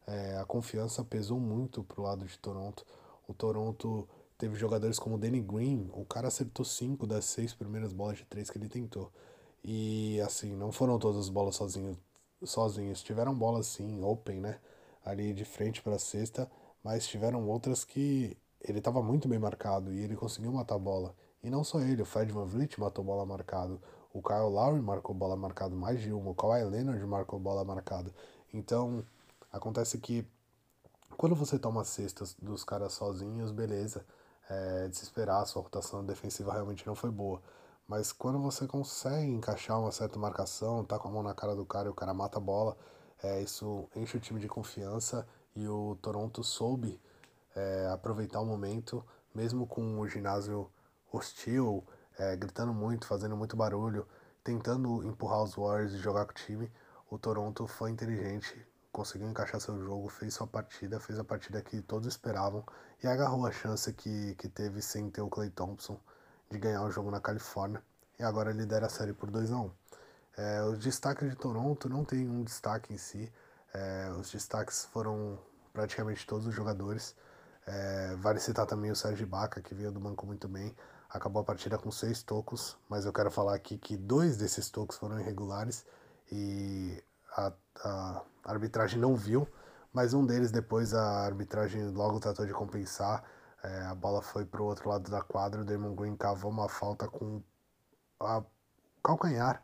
[0.05, 2.85] é, a confiança pesou muito pro lado de Toronto.
[3.27, 8.17] O Toronto teve jogadores como Danny Green, o cara acertou cinco das seis primeiras bolas
[8.17, 9.11] de três que ele tentou.
[9.63, 11.97] E assim, não foram todas as bolas sozinhos,
[12.43, 13.01] sozinhos.
[13.03, 14.59] Tiveram bolas sim, open, né?
[15.05, 16.49] Ali de frente para a cesta,
[16.83, 21.15] mas tiveram outras que ele estava muito bem marcado e ele conseguiu matar a bola.
[21.43, 23.81] E não só ele, o Fred Van Vliet matou bola marcado,
[24.13, 28.13] o Kyle Lowry marcou bola marcado mais de uma, o Kawhi Leonard marcou bola marcado.
[28.53, 29.05] Então,
[29.51, 30.25] Acontece que
[31.17, 34.05] quando você toma cestas dos caras sozinhos, beleza,
[34.49, 37.41] é, desesperar, sua rotação defensiva realmente não foi boa.
[37.87, 41.65] Mas quando você consegue encaixar uma certa marcação, tá com a mão na cara do
[41.65, 42.77] cara e o cara mata a bola,
[43.23, 46.99] é, isso enche o time de confiança e o Toronto soube
[47.55, 50.69] é, aproveitar o momento, mesmo com o ginásio
[51.13, 51.81] hostil,
[52.19, 54.05] é, gritando muito, fazendo muito barulho,
[54.43, 56.69] tentando empurrar os Warriors e jogar com o time.
[57.09, 61.81] O Toronto foi inteligente, conseguiu encaixar seu jogo, fez sua partida, fez a partida que
[61.81, 62.65] todos esperavam
[63.01, 65.97] e agarrou a chance que, que teve sem ter o Clay Thompson
[66.49, 67.81] de ganhar o jogo na Califórnia
[68.19, 69.71] e agora lidera a série por 2 a 1
[70.37, 73.31] é, Os destaques de Toronto não tem um destaque em si,
[73.73, 75.37] é, os destaques foram
[75.73, 77.15] praticamente todos os jogadores.
[77.65, 80.75] É, vale citar também o Sérgio Baca, que veio do banco muito bem.
[81.09, 84.97] Acabou a partida com seis tocos, mas eu quero falar aqui que dois desses tocos
[84.97, 85.85] foram irregulares
[86.31, 87.03] e
[87.35, 89.47] a, a arbitragem não viu,
[89.93, 93.23] mas um deles depois a arbitragem logo tratou de compensar.
[93.67, 96.69] É, a bola foi para o outro lado da quadra, o Damon Green cavou uma
[96.69, 97.41] falta com
[98.19, 98.41] a
[99.03, 99.61] calcanhar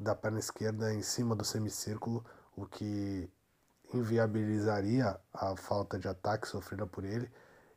[0.00, 2.24] da perna esquerda em cima do semicírculo,
[2.56, 3.30] o que
[3.92, 7.30] inviabilizaria a falta de ataque sofrida por ele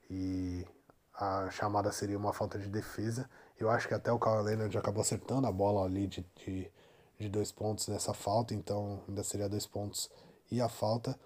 [0.09, 0.65] e
[1.13, 3.29] a chamada seria uma falta de defesa.
[3.59, 6.71] Eu acho que até o Kawhi Leonard acabou acertando a bola ali de, de,
[7.19, 10.09] de, dois pontos nessa falta, então ainda seria dois pontos
[10.49, 11.19] e a falta.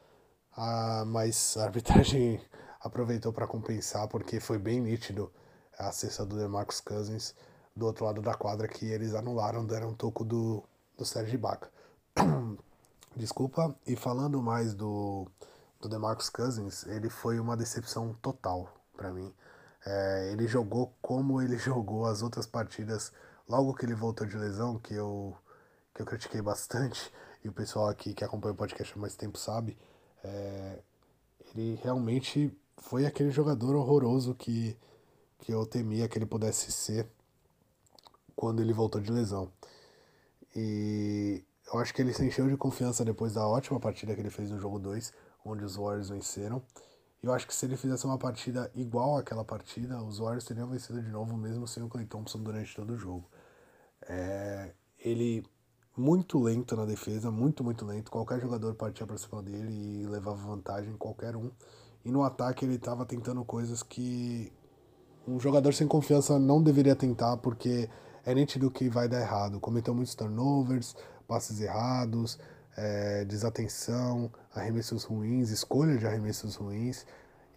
[0.57, 2.41] Ah, mas a arbitragem
[2.83, 5.31] aproveitou para compensar porque foi bem nítido
[5.77, 7.33] a cesta do DeMarcus Cousins
[7.75, 10.63] do outro lado da quadra que eles anularam, deram um toco do,
[10.97, 11.71] do Sérgio Ibaka.
[13.15, 15.27] Desculpa, e falando mais do,
[15.79, 19.33] do DeMarcus Cousins, ele foi uma decepção total para mim.
[19.85, 23.11] É, ele jogou como ele jogou as outras partidas
[23.47, 25.35] logo que ele voltou de lesão, que eu,
[25.93, 27.11] que eu critiquei bastante,
[27.43, 29.77] e o pessoal aqui que acompanha o podcast há mais tempo sabe.
[30.23, 30.79] É,
[31.53, 34.77] ele realmente foi aquele jogador horroroso que,
[35.39, 37.07] que eu temia que ele pudesse ser
[38.35, 39.51] quando ele voltou de lesão.
[40.55, 44.29] E eu acho que ele se encheu de confiança depois da ótima partida que ele
[44.29, 45.13] fez no jogo 2,
[45.45, 46.61] onde os Warriors venceram.
[47.21, 50.67] E eu acho que se ele fizesse uma partida igual àquela partida, os Warriors teriam
[50.67, 53.29] vencido de novo, mesmo sem o Clay Thompson durante todo o jogo.
[54.07, 55.45] É, ele
[55.95, 58.11] muito lento na defesa, muito, muito lento.
[58.11, 61.51] Qualquer jogador partia para cima dele e levava vantagem, qualquer um.
[62.05, 64.51] E no ataque ele estava tentando coisas que
[65.27, 67.89] um jogador sem confiança não deveria tentar, porque
[68.25, 69.59] é nítido que vai dar errado.
[69.59, 70.95] Cometeu muitos turnovers,
[71.27, 72.37] passes errados,
[72.75, 77.05] é, desatenção, arremessos ruins, escolha de arremessos ruins.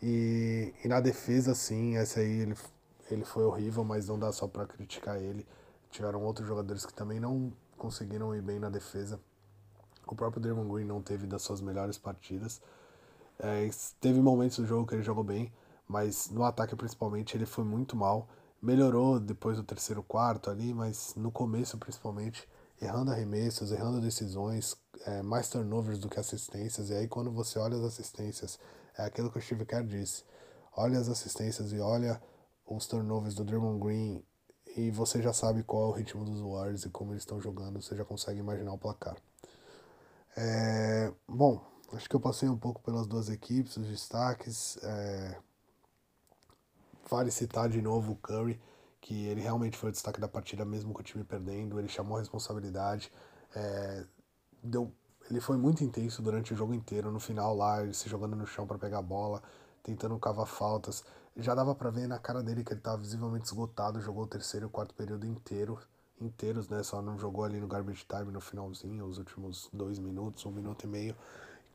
[0.02, 2.54] E, e na defesa, sim, essa aí ele,
[3.11, 5.46] ele foi horrível, mas não dá só para criticar ele.
[5.90, 9.20] Tiveram outros jogadores que também não conseguiram ir bem na defesa.
[10.06, 12.61] O próprio Draymond Green não teve das suas melhores partidas.
[13.38, 13.68] É,
[14.01, 15.53] teve momentos do jogo que ele jogou bem,
[15.87, 18.29] mas no ataque principalmente ele foi muito mal
[18.61, 22.49] melhorou depois do terceiro quarto ali, mas no começo principalmente,
[22.81, 27.77] errando arremessos, errando decisões, é, mais turnovers do que assistências, e aí quando você olha
[27.77, 28.59] as assistências,
[28.99, 30.25] é aquilo que o Steve Kerr disse,
[30.77, 32.20] olha as assistências e olha
[32.66, 34.25] os turnovers do Draymond Green
[34.77, 37.81] e você já sabe qual é o ritmo dos Warriors e como eles estão jogando,
[37.81, 39.16] você já consegue imaginar o placar.
[40.37, 44.79] É, bom, acho que eu passei um pouco pelas duas equipes, os destaques.
[44.83, 45.38] É,
[47.09, 48.61] Vale citar de novo o Curry,
[49.01, 51.79] que ele realmente foi o destaque da partida, mesmo com o time perdendo.
[51.79, 53.12] Ele chamou a responsabilidade.
[53.55, 54.05] É,
[54.61, 54.92] deu,
[55.31, 57.12] ele foi muito intenso durante o jogo inteiro.
[57.12, 59.40] No final, lá, ele se jogando no chão para pegar a bola,
[59.85, 61.05] tentando cavar faltas.
[61.37, 64.01] Já dava para ver na cara dele que ele estava visivelmente esgotado.
[64.01, 65.79] Jogou o terceiro e o quarto período inteiro,
[66.20, 66.83] inteiros, né?
[66.83, 70.85] Só não jogou ali no garbage time no finalzinho, os últimos dois minutos, um minuto
[70.85, 71.16] e meio,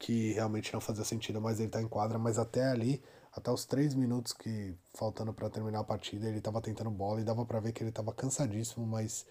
[0.02, 1.40] que realmente não fazia sentido.
[1.40, 2.18] Mas ele tá em quadra.
[2.18, 6.62] Mas até ali até os três minutos que faltando para terminar a partida, ele estava
[6.62, 9.26] tentando bola e dava para ver que ele estava cansadíssimo, mas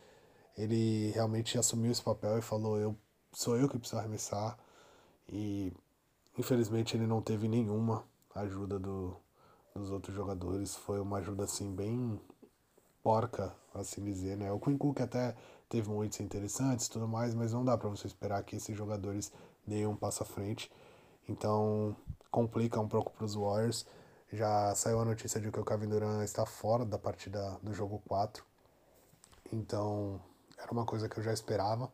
[0.57, 2.97] ele realmente assumiu esse papel e falou: "Eu
[3.33, 4.59] sou eu que preciso arremessar".
[5.29, 5.73] E
[6.39, 8.05] infelizmente ele não teve nenhuma
[8.35, 9.17] ajuda do,
[9.75, 12.21] dos outros jogadores, foi uma ajuda assim bem
[13.03, 14.53] porca, assim dizer, né?
[14.53, 15.37] O Quinn Cook até
[15.69, 19.33] teve momentos interessantes e tudo mais, mas não dá para você esperar que esses jogadores
[19.71, 20.71] deem um passo à frente.
[21.29, 21.97] Então,
[22.31, 23.87] complica um pouco para os Warriors.
[24.33, 28.03] Já saiu a notícia de que o Kevin Durant está fora da partida do jogo
[28.07, 28.45] 4.
[29.53, 30.21] Então,
[30.59, 31.91] era uma coisa que eu já esperava,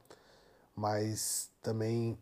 [0.74, 2.18] mas também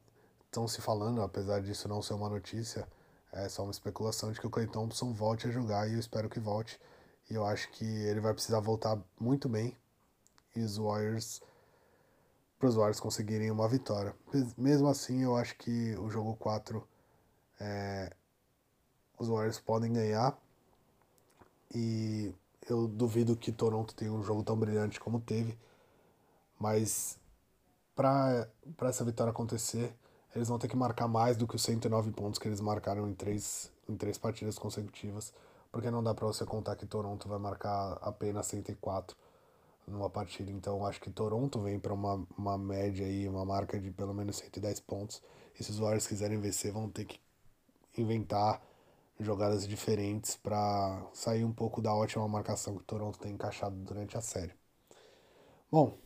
[0.47, 2.87] estão se falando, apesar disso não ser uma notícia,
[3.33, 6.29] é só uma especulação de que o Clay Thompson volte a jogar e eu espero
[6.29, 6.81] que volte.
[7.29, 9.77] E eu acho que ele vai precisar voltar muito bem
[10.55, 11.41] e os Warriors
[12.65, 14.17] para os Warriors conseguirem uma vitória.
[14.57, 16.83] Mesmo assim, eu acho que o jogo 4
[17.61, 18.11] é,
[19.19, 20.35] os Warriors podem ganhar.
[21.75, 22.33] E
[22.67, 25.59] eu duvido que Toronto tenha um jogo tão brilhante como teve.
[26.59, 27.19] Mas
[27.95, 28.49] para
[28.85, 29.95] essa vitória acontecer,
[30.35, 33.13] eles vão ter que marcar mais do que os 109 pontos que eles marcaram em
[33.13, 35.35] três, em três partidas consecutivas.
[35.71, 39.15] Porque não dá para você contar que Toronto vai marcar apenas 104
[39.87, 40.51] numa partida.
[40.51, 44.37] Então acho que Toronto vem para uma, uma média aí, uma marca de pelo menos
[44.37, 45.23] 110 pontos.
[45.59, 47.21] E se os Warriors quiserem vencer, vão ter que
[47.97, 48.61] inventar
[49.21, 54.21] jogadas diferentes para sair um pouco da ótima marcação que Toronto tem encaixado durante a
[54.21, 54.53] série.
[55.71, 55.97] Bom,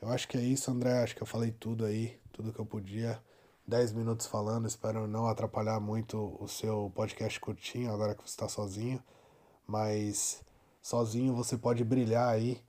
[0.00, 1.02] eu acho que é isso, André.
[1.02, 3.22] Acho que eu falei tudo aí, tudo que eu podia.
[3.64, 8.48] 10 minutos falando, espero não atrapalhar muito o seu podcast curtinho, agora que você está
[8.48, 9.02] sozinho.
[9.66, 10.42] Mas
[10.82, 12.60] sozinho você pode brilhar aí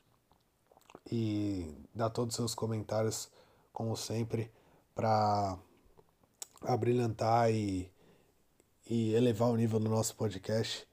[1.12, 3.30] e dar todos os seus comentários,
[3.72, 4.52] como sempre,
[4.96, 5.58] para
[6.62, 7.92] abrilhantar e
[8.90, 10.88] e elevar o nível do nosso podcast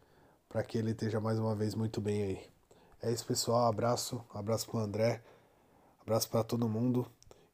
[0.48, 2.50] para que ele esteja mais uma vez muito bem aí.
[3.02, 3.66] É isso, pessoal.
[3.68, 5.22] Abraço, abraço para o André,
[6.00, 7.06] abraço para todo mundo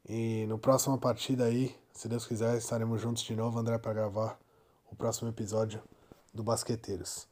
[0.08, 4.38] E no próxima partida aí, se Deus quiser, estaremos juntos de novo, André, para gravar
[4.90, 5.82] o próximo episódio
[6.32, 7.26] do Basqueteiros.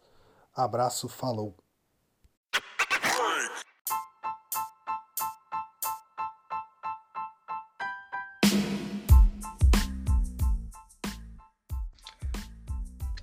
[0.55, 1.63] Abraço, falou!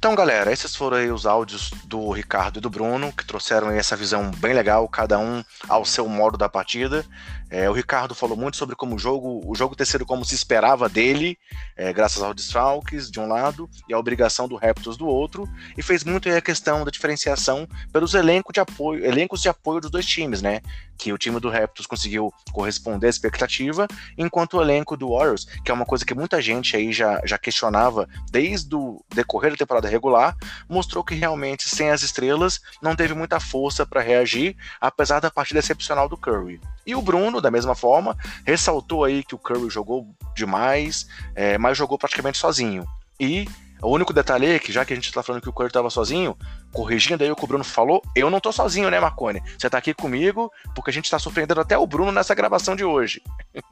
[0.02, 3.96] Então, galera, esses foram aí os áudios do Ricardo e do Bruno, que trouxeram essa
[3.96, 7.06] visão bem legal, cada um ao seu modo da partida.
[7.52, 10.34] É, o Ricardo falou muito sobre como o jogo, o jogo ter sido como se
[10.34, 11.38] esperava dele,
[11.76, 15.46] é, graças aos desfalques de um lado e a obrigação do Raptors do outro,
[15.78, 19.92] e fez muito a questão da diferenciação pelos elencos de apoio, elencos de apoio dos
[19.92, 20.62] dois times, né?
[20.98, 23.86] Que o time do Raptors conseguiu corresponder à expectativa,
[24.18, 27.38] enquanto o elenco do Warriors, que é uma coisa que muita gente aí já, já
[27.38, 30.38] questionava desde o decorrer da temporada regular,
[30.70, 35.60] mostrou que realmente sem as estrelas não teve muita força para reagir, apesar da partida
[35.60, 36.62] excepcional do Curry.
[36.86, 41.78] E o Bruno, da mesma forma, ressaltou aí que o Curry jogou demais, é, mas
[41.78, 42.86] jogou praticamente sozinho.
[43.20, 43.48] E
[43.82, 45.90] o único detalhe é que, já que a gente está falando que o Curry estava
[45.90, 46.38] sozinho,
[46.72, 49.42] corrigindo aí o que o Bruno falou, eu não tô sozinho, né, Marcone?
[49.58, 52.84] Você está aqui comigo, porque a gente está surpreendendo até o Bruno nessa gravação de
[52.84, 53.22] hoje.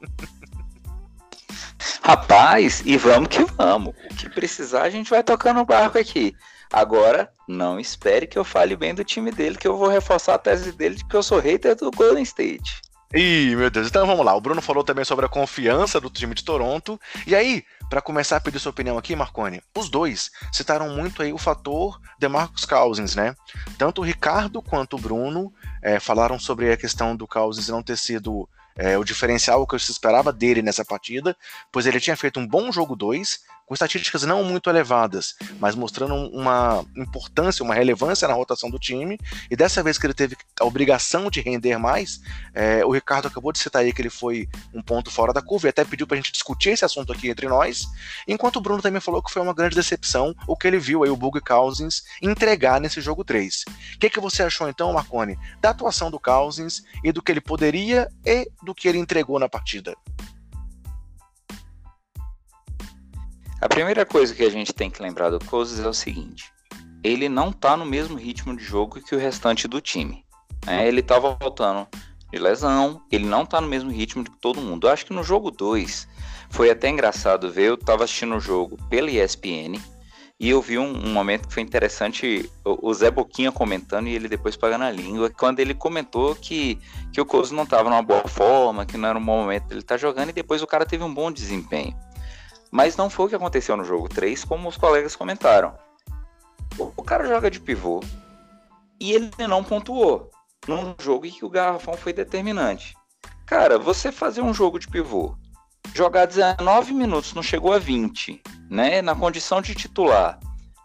[2.02, 3.94] Rapaz, e vamos que vamos.
[4.10, 6.34] O que precisar, a gente vai tocando o barco aqui.
[6.72, 10.38] Agora, não espere que eu fale bem do time dele, que eu vou reforçar a
[10.38, 12.80] tese dele de que eu sou hater do Golden State.
[13.12, 14.36] Ih, meu Deus, então vamos lá.
[14.36, 17.00] O Bruno falou também sobre a confiança do time de Toronto.
[17.26, 21.32] E aí, para começar a pedir sua opinião aqui, Marconi, os dois citaram muito aí
[21.32, 23.34] o fator DeMarcus Cousins, né?
[23.76, 27.96] Tanto o Ricardo quanto o Bruno é, falaram sobre a questão do Cousins não ter
[27.96, 31.36] sido é, o diferencial que eu se esperava dele nessa partida,
[31.72, 36.16] pois ele tinha feito um bom jogo 2, com estatísticas não muito elevadas, mas mostrando
[36.16, 39.16] uma importância, uma relevância na rotação do time.
[39.48, 42.20] E dessa vez que ele teve a obrigação de render mais,
[42.52, 45.68] é, o Ricardo acabou de citar aí que ele foi um ponto fora da curva
[45.68, 47.86] e até pediu para a gente discutir esse assunto aqui entre nós.
[48.26, 51.10] Enquanto o Bruno também falou que foi uma grande decepção o que ele viu aí
[51.10, 53.62] o Bug Cousins entregar nesse jogo 3.
[53.94, 57.40] O que, que você achou então, Marconi, da atuação do Cousins e do que ele
[57.40, 59.94] poderia e do que ele entregou na partida?
[63.60, 66.50] A primeira coisa que a gente tem que lembrar do Cousins é o seguinte:
[67.04, 70.24] ele não tá no mesmo ritmo de jogo que o restante do time.
[70.64, 70.88] Né?
[70.88, 71.86] Ele tá voltando
[72.32, 74.86] de lesão, ele não tá no mesmo ritmo de todo mundo.
[74.86, 76.08] Eu acho que no jogo 2
[76.48, 77.68] foi até engraçado ver.
[77.68, 79.78] Eu tava assistindo o jogo pela ESPN
[80.38, 84.14] e eu vi um, um, momento que foi interessante, o, o, Zé Boquinha comentando e
[84.14, 86.78] ele depois pagando a língua, quando ele comentou que,
[87.12, 89.96] que o Cousins não estava numa boa forma, que não era um bom momento estar
[89.96, 91.94] tá jogando, e depois o cara teve um bom desempenho.
[92.70, 95.74] Mas não foi o que aconteceu no jogo 3, como os colegas comentaram.
[96.78, 98.00] O cara joga de pivô
[99.00, 100.30] e ele não pontuou
[100.68, 102.94] num jogo em que o garrafão foi determinante.
[103.46, 105.34] Cara, você fazer um jogo de pivô,
[105.94, 109.02] jogar 19 minutos, não chegou a 20, né?
[109.02, 110.38] Na condição de titular,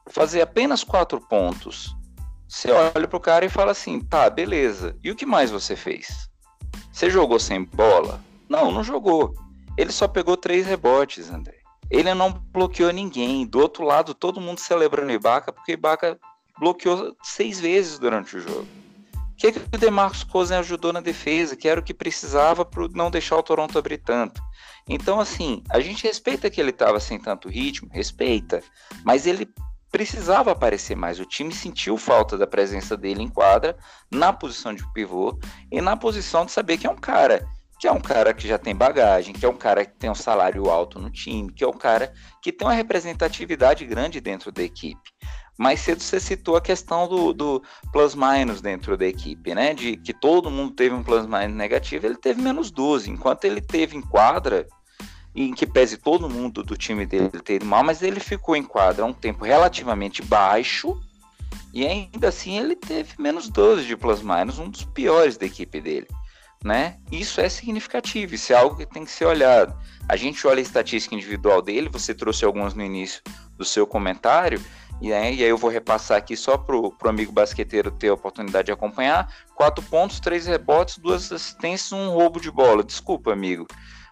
[0.08, 1.96] fazer apenas 4 pontos.
[2.48, 4.98] Você olha pro cara e fala assim: tá, beleza.
[5.04, 6.30] E o que mais você fez?
[6.92, 8.22] Você jogou sem bola?
[8.48, 9.36] Não, não jogou.
[9.78, 11.65] Ele só pegou três rebotes, André.
[11.90, 13.46] Ele não bloqueou ninguém.
[13.46, 16.20] Do outro lado, todo mundo celebrando Ibaka, porque Ibaka
[16.60, 18.68] bloqueou seis vezes durante o jogo.
[19.16, 22.88] O que, que o DeMarcus Cousins ajudou na defesa, que era o que precisava para
[22.94, 24.42] não deixar o Toronto abrir tanto.
[24.88, 28.64] Então, assim, a gente respeita que ele estava sem tanto ritmo, respeita,
[29.04, 29.50] mas ele
[29.92, 31.20] precisava aparecer mais.
[31.20, 33.78] O time sentiu falta da presença dele em quadra,
[34.12, 35.38] na posição de pivô
[35.72, 37.48] e na posição de saber que é um cara
[37.80, 40.16] que é um cara que já tem bagagem, que é um cara que tem um
[40.16, 44.64] salário alto no time, que é um cara que tem uma representatividade grande dentro da
[44.64, 45.12] equipe.
[45.58, 49.74] Mais cedo você citou a questão do, do plus-minus dentro da equipe, né?
[49.74, 53.10] De que todo mundo teve um plus-minus negativo, ele teve menos 12.
[53.10, 54.68] Enquanto ele teve em quadra,
[55.34, 58.64] em que pese todo mundo do time dele ter ido mal, mas ele ficou em
[58.64, 61.00] quadra um tempo relativamente baixo,
[61.74, 66.08] e ainda assim ele teve menos 12 de plus-minus, um dos piores da equipe dele
[66.66, 66.98] né?
[67.12, 69.78] Isso é significativo, isso é algo que tem que ser olhado.
[70.10, 73.22] A gente olha a estatística individual dele, você trouxe algumas no início
[73.56, 74.60] do seu comentário,
[75.00, 78.16] e aí, e aí eu vou repassar aqui só para o amigo basqueteiro ter a
[78.16, 79.32] oportunidade de acompanhar.
[79.54, 82.84] Quatro pontos, três rebotes, duas assistências, um roubo de bola.
[82.84, 83.68] Desculpa, amigo.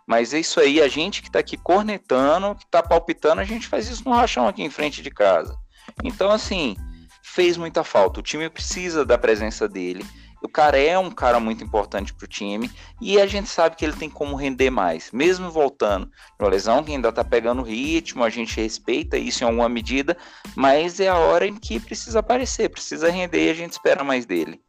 [0.05, 3.67] Mas é isso aí, a gente que está aqui cornetando, que está palpitando, a gente
[3.67, 5.57] faz isso no rachão aqui em frente de casa.
[6.03, 6.75] Então, assim,
[7.23, 8.19] fez muita falta.
[8.19, 10.05] O time precisa da presença dele.
[10.43, 12.69] O cara é um cara muito importante para o time
[12.99, 16.11] e a gente sabe que ele tem como render mais, mesmo voltando de
[16.43, 20.17] uma lesão que ainda está pegando ritmo, a gente respeita isso em alguma medida,
[20.53, 24.25] mas é a hora em que precisa aparecer, precisa render e a gente espera mais
[24.25, 24.59] dele.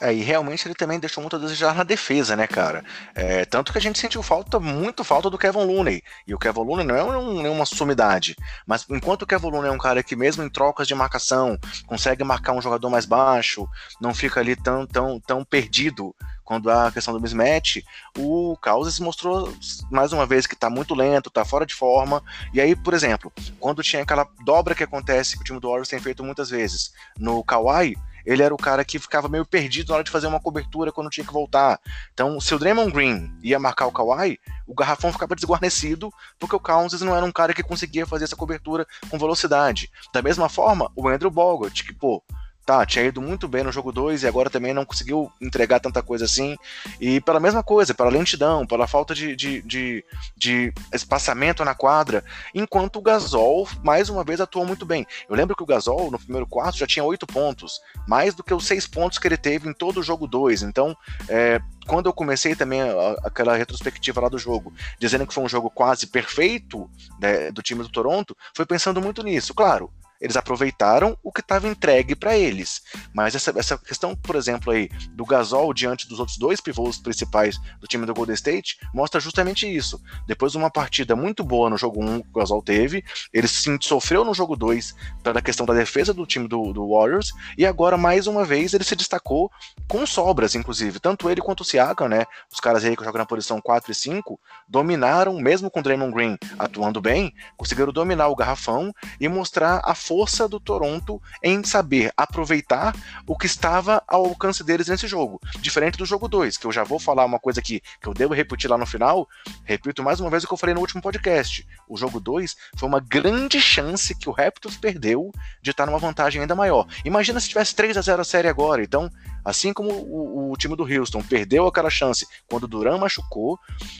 [0.00, 2.84] É, e realmente ele também deixou muito a desejar na defesa, né, cara?
[3.14, 6.02] É, tanto que a gente sentiu falta, muito falta do Kevin Looney.
[6.26, 8.36] E o Kevin Looney não é um, nenhuma sumidade.
[8.66, 12.22] Mas enquanto o Kevin Looney é um cara que, mesmo em trocas de marcação, consegue
[12.22, 13.66] marcar um jogador mais baixo,
[14.00, 17.82] não fica ali tão, tão, tão perdido quando há a questão do mismatch,
[18.16, 19.52] o Causas mostrou
[19.90, 22.22] mais uma vez que está muito lento, está fora de forma.
[22.54, 25.88] E aí, por exemplo, quando tinha aquela dobra que acontece que o time do Warriors
[25.88, 27.96] tem feito muitas vezes no Kawhi,
[28.26, 31.08] ele era o cara que ficava meio perdido na hora de fazer uma cobertura quando
[31.08, 31.80] tinha que voltar.
[32.12, 36.60] Então, se o Draymond Green ia marcar o Kawhi, o garrafão ficava desguarnecido, porque o
[36.60, 39.90] Cousins não era um cara que conseguia fazer essa cobertura com velocidade.
[40.12, 42.22] Da mesma forma, o Andrew Bogut, que, pô,
[42.66, 46.02] tá, tinha ido muito bem no jogo 2 e agora também não conseguiu entregar tanta
[46.02, 46.56] coisa assim.
[47.00, 50.04] E pela mesma coisa, pela lentidão, pela falta de, de, de,
[50.36, 55.06] de espaçamento na quadra, enquanto o Gasol, mais uma vez, atuou muito bem.
[55.28, 58.52] Eu lembro que o Gasol, no primeiro quarto, já tinha oito pontos, mais do que
[58.52, 60.62] os seis pontos que ele teve em todo o jogo 2.
[60.62, 60.96] Então,
[61.28, 62.80] é, quando eu comecei também
[63.22, 66.90] aquela retrospectiva lá do jogo, dizendo que foi um jogo quase perfeito
[67.20, 69.54] né, do time do Toronto, foi pensando muito nisso.
[69.54, 69.88] Claro,
[70.20, 72.82] eles aproveitaram o que estava entregue para eles.
[73.14, 77.58] Mas essa, essa questão, por exemplo, aí, do Gasol diante dos outros dois pivôs principais
[77.80, 80.00] do time do Golden State mostra justamente isso.
[80.26, 83.48] Depois de uma partida muito boa no jogo 1 que o Gasol teve, ele
[83.80, 87.96] sofreu no jogo 2 pela questão da defesa do time do, do, Warriors, e agora,
[87.96, 89.50] mais uma vez, ele se destacou
[89.88, 91.00] com sobras, inclusive.
[91.00, 92.24] Tanto ele quanto o Siakam, né?
[92.52, 96.12] Os caras aí que jogam na posição 4 e 5, dominaram, mesmo com o Draymond
[96.12, 102.12] Green atuando bem, conseguiram dominar o garrafão e mostrar a força do Toronto em saber
[102.16, 102.94] aproveitar
[103.26, 105.40] o que estava ao alcance deles nesse jogo.
[105.58, 108.32] Diferente do jogo 2, que eu já vou falar uma coisa aqui que eu devo
[108.32, 109.28] repetir lá no final.
[109.64, 111.66] Repito mais uma vez o que eu falei no último podcast.
[111.88, 116.40] O jogo 2 foi uma grande chance que o Raptors perdeu de estar numa vantagem
[116.40, 116.86] ainda maior.
[117.04, 118.82] Imagina se tivesse 3 a 0 a série agora.
[118.82, 119.10] Então,
[119.46, 123.56] assim como o, o time do Houston perdeu aquela chance quando Duran machucou,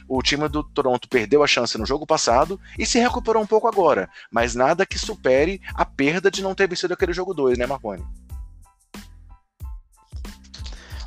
[0.09, 3.69] o time do Toronto perdeu a chance no jogo passado e se recuperou um pouco
[3.69, 4.11] agora.
[4.29, 8.05] Mas nada que supere a perda de não ter vencido aquele jogo 2, né, Marconi?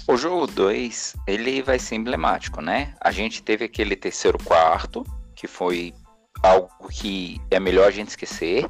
[0.07, 2.95] O jogo 2, ele vai ser emblemático, né?
[3.01, 5.93] A gente teve aquele terceiro quarto, que foi
[6.41, 8.65] algo que é melhor a gente esquecer.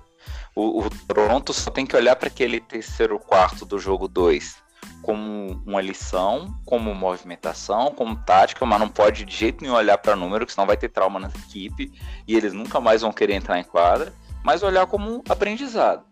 [0.55, 4.67] O, o Toronto só tem que olhar para aquele terceiro quarto do jogo 2
[5.01, 10.15] como uma lição, como movimentação, como tática, mas não pode de jeito nenhum olhar para
[10.15, 11.91] número, que senão vai ter trauma na equipe
[12.27, 16.03] e eles nunca mais vão querer entrar em quadra, mas olhar como um aprendizado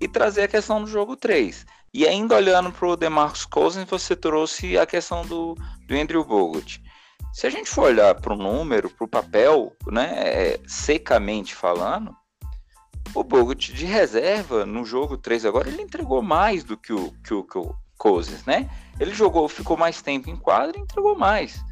[0.00, 1.66] e trazer a questão do jogo 3.
[1.92, 5.54] E ainda olhando para o DeMarcus Cousins, você trouxe a questão do,
[5.86, 6.82] do Andrew Bogut.
[7.32, 12.14] Se a gente for olhar para o número, para o papel, né, é, secamente falando,
[13.14, 17.32] o Bogut de reserva no jogo 3 agora, ele entregou mais do que o, que
[17.32, 18.68] o, que o Cousins, né?
[18.98, 21.64] Ele jogou, ficou mais tempo em quadra e entregou mais.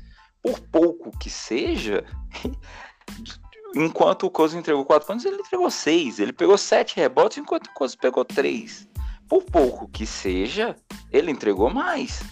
[0.43, 2.05] Por pouco que seja,
[3.75, 6.19] enquanto o Cousins entregou 4 pontos, ele entregou 6.
[6.19, 8.89] Ele pegou 7 rebotes, enquanto o Cousins pegou 3.
[9.29, 10.77] Por pouco que seja,
[11.11, 12.23] ele entregou mais.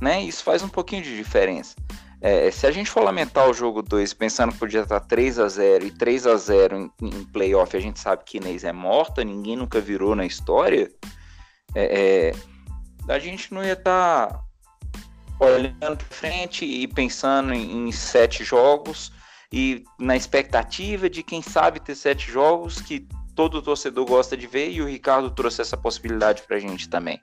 [0.00, 0.22] Né?
[0.22, 1.74] Isso faz um pouquinho de diferença.
[2.22, 5.48] É, se a gente for lamentar o jogo 2 pensando que podia estar 3 a
[5.48, 9.24] 0 e 3 a 0 em, em playoff, a gente sabe que Inês é morta,
[9.24, 10.90] ninguém nunca virou na história.
[11.74, 12.34] É, é,
[13.10, 14.44] a gente não ia estar
[15.38, 19.12] olhando para frente e pensando em, em sete jogos
[19.52, 24.70] e na expectativa de quem sabe ter sete jogos que todo torcedor gosta de ver
[24.70, 27.20] e o Ricardo trouxe essa possibilidade para a gente também.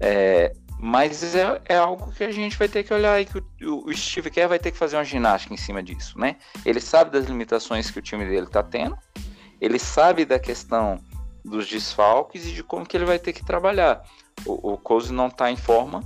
[0.00, 3.86] É, mas é, é, algo que a gente vai ter que olhar e que o,
[3.86, 6.36] o, Steve Kerr vai ter que fazer uma ginástica em cima disso, né?
[6.64, 8.98] Ele sabe das limitações que o time dele está tendo,
[9.60, 10.98] ele sabe da questão
[11.44, 14.02] dos desfalques e de como que ele vai ter que trabalhar.
[14.44, 16.02] O, o não está em forma,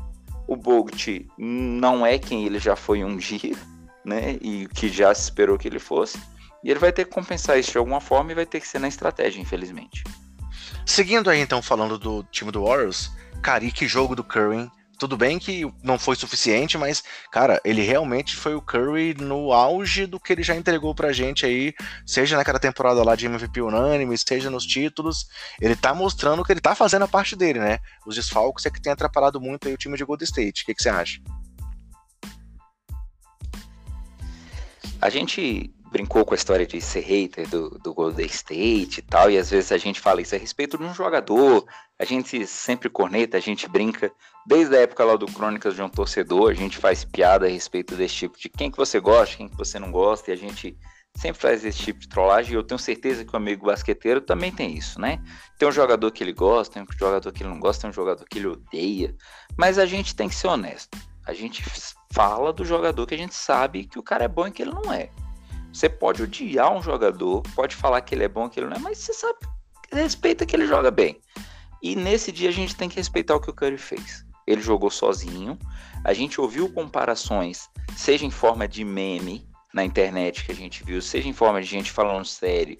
[0.46, 3.56] o Bogut não é quem ele já foi um dia,
[4.04, 4.38] né?
[4.40, 6.18] E que já se esperou que ele fosse.
[6.64, 8.78] E ele vai ter que compensar isso de alguma forma e vai ter que ser
[8.78, 10.02] na estratégia, infelizmente.
[10.84, 13.10] Seguindo aí então falando do time do Warriors,
[13.42, 14.70] cara, que jogo do Curry.
[14.98, 20.06] Tudo bem que não foi suficiente, mas, cara, ele realmente foi o Curry no auge
[20.06, 21.72] do que ele já entregou pra gente aí,
[22.04, 25.28] seja naquela temporada lá de MVP unânime, seja nos títulos.
[25.60, 27.78] Ele tá mostrando que ele tá fazendo a parte dele, né?
[28.04, 30.62] Os desfalques é que tem atrapalhado muito aí o time de Golden State.
[30.62, 31.20] O que, que você acha?
[35.00, 39.30] A gente brincou com a história de ser hater do, do Golden State e tal,
[39.30, 41.66] e às vezes a gente fala isso a respeito de um jogador,
[41.98, 44.12] a gente sempre corneta, a gente brinca,
[44.46, 47.94] desde a época lá do Crônicas de um Torcedor, a gente faz piada a respeito
[47.96, 50.76] desse tipo de quem que você gosta, quem que você não gosta, e a gente
[51.16, 54.52] sempre faz esse tipo de trollagem, e eu tenho certeza que o amigo basqueteiro também
[54.52, 55.20] tem isso, né?
[55.58, 57.94] Tem um jogador que ele gosta, tem um jogador que ele não gosta, tem um
[57.94, 59.14] jogador que ele odeia,
[59.56, 60.96] mas a gente tem que ser honesto.
[61.26, 61.62] A gente
[62.12, 64.72] fala do jogador que a gente sabe que o cara é bom e que ele
[64.72, 65.10] não é.
[65.72, 68.78] Você pode odiar um jogador, pode falar que ele é bom que ele não é,
[68.80, 69.38] mas você sabe,
[69.92, 71.20] respeita que ele joga bem.
[71.82, 74.24] E nesse dia a gente tem que respeitar o que o Curry fez.
[74.46, 75.58] Ele jogou sozinho.
[76.04, 81.00] A gente ouviu comparações, seja em forma de meme, na internet que a gente viu,
[81.02, 82.78] seja em forma de gente falando sério,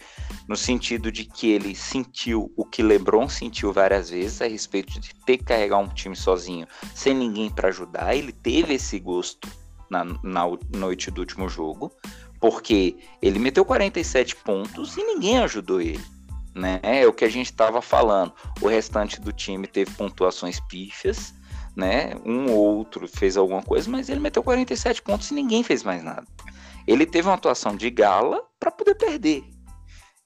[0.48, 5.14] no sentido de que ele sentiu o que LeBron sentiu várias vezes a respeito de
[5.26, 8.14] ter que carregar um time sozinho, sem ninguém para ajudar.
[8.14, 9.48] Ele teve esse gosto
[9.90, 11.92] na, na noite do último jogo,
[12.40, 16.04] porque ele meteu 47 pontos e ninguém ajudou ele.
[16.54, 16.80] Né?
[16.82, 18.32] É o que a gente estava falando.
[18.60, 21.34] O restante do time teve pontuações pífias,
[21.76, 22.14] né?
[22.24, 26.02] Um ou outro fez alguma coisa, mas ele meteu 47 pontos e ninguém fez mais
[26.02, 26.26] nada.
[26.86, 29.44] Ele teve uma atuação de gala para poder perder.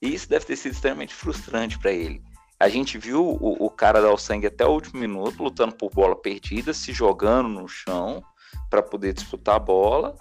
[0.00, 2.22] E isso deve ter sido extremamente frustrante para ele.
[2.58, 5.90] A gente viu o, o, cara dar o sangue até o último minuto, lutando por
[5.90, 8.22] bola perdida, se jogando no chão
[8.70, 10.16] para poder disputar a bola.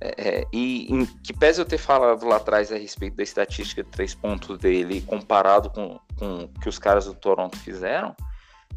[0.00, 3.90] É, e em, que pese eu ter falado lá atrás a respeito da estatística de
[3.90, 8.14] três pontos dele comparado com, com o que os caras do Toronto fizeram,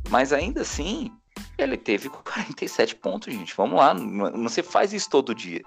[0.10, 1.12] mas ainda assim
[1.58, 3.56] ele teve 47 pontos, gente.
[3.56, 5.62] Vamos lá, não, não se faz isso todo dia.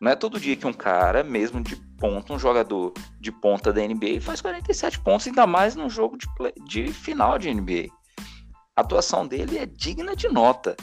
[0.00, 3.80] Não é todo dia que um cara, mesmo de ponta, um jogador de ponta da
[3.80, 7.88] NBA, faz 47 pontos, ainda mais num jogo de, play, de final de NBA.
[8.76, 10.76] A atuação dele é digna de nota.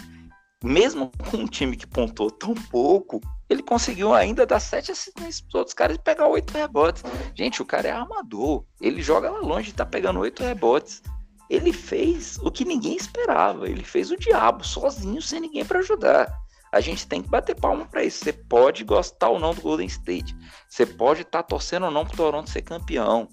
[0.63, 3.19] Mesmo com um time que pontou tão pouco,
[3.51, 7.03] ele conseguiu ainda dar sete assistências para outros caras e pegar oito rebotes.
[7.35, 8.63] Gente, o cara é armador.
[8.79, 11.03] Ele joga lá longe tá pegando oito rebotes.
[11.49, 13.67] Ele fez o que ninguém esperava.
[13.67, 16.33] Ele fez o diabo sozinho, sem ninguém para ajudar.
[16.71, 18.23] A gente tem que bater palma para isso.
[18.23, 20.33] Você pode gostar ou não do Golden State.
[20.69, 23.27] Você pode estar tá torcendo ou não para o Toronto ser campeão.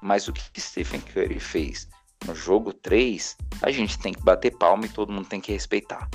[0.00, 1.86] Mas o que Stephen Curry fez
[2.26, 6.08] no jogo 3, a gente tem que bater palma e todo mundo tem que respeitar.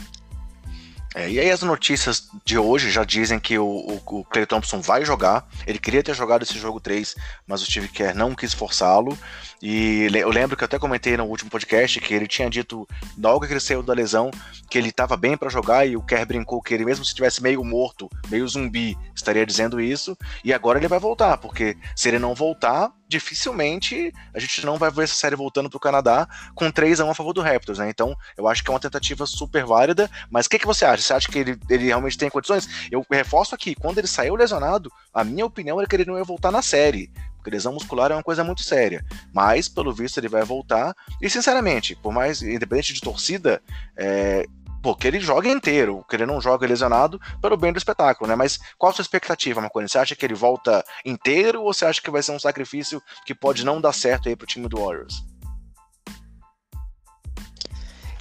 [1.15, 4.81] É, e aí as notícias de hoje já dizem que o, o, o Clay Thompson
[4.81, 5.47] vai jogar.
[5.67, 9.17] Ele queria ter jogado esse jogo 3, mas o Steve Kerr não quis forçá-lo.
[9.61, 12.87] E eu lembro que eu até comentei no último podcast que ele tinha dito,
[13.17, 14.31] logo que ele saiu da lesão,
[14.69, 17.41] que ele estava bem para jogar e o Kerr brincou que ele, mesmo se estivesse
[17.41, 20.17] meio morto, meio zumbi, estaria dizendo isso.
[20.43, 24.89] E agora ele vai voltar, porque se ele não voltar, dificilmente a gente não vai
[24.89, 27.77] ver essa série voltando para o Canadá com 3 a 1 a favor do Raptors,
[27.77, 27.89] né?
[27.89, 30.09] Então eu acho que é uma tentativa super válida.
[30.31, 31.03] Mas o que, que você acha?
[31.03, 32.67] Você acha que ele, ele realmente tem condições?
[32.91, 36.23] Eu reforço aqui, quando ele saiu lesionado, a minha opinião era que ele não ia
[36.23, 39.05] voltar na série porque lesão muscular é uma coisa muito séria.
[39.33, 40.95] Mas, pelo visto, ele vai voltar.
[41.21, 43.61] E, sinceramente, por mais, independente de torcida,
[43.97, 44.47] é,
[44.83, 48.35] pô, que ele joga inteiro, que ele não joga lesionado pelo bem do espetáculo, né?
[48.35, 49.87] Mas qual a sua expectativa, Marconi?
[49.87, 53.33] Você acha que ele volta inteiro ou você acha que vai ser um sacrifício que
[53.33, 55.23] pode não dar certo aí pro time do Warriors?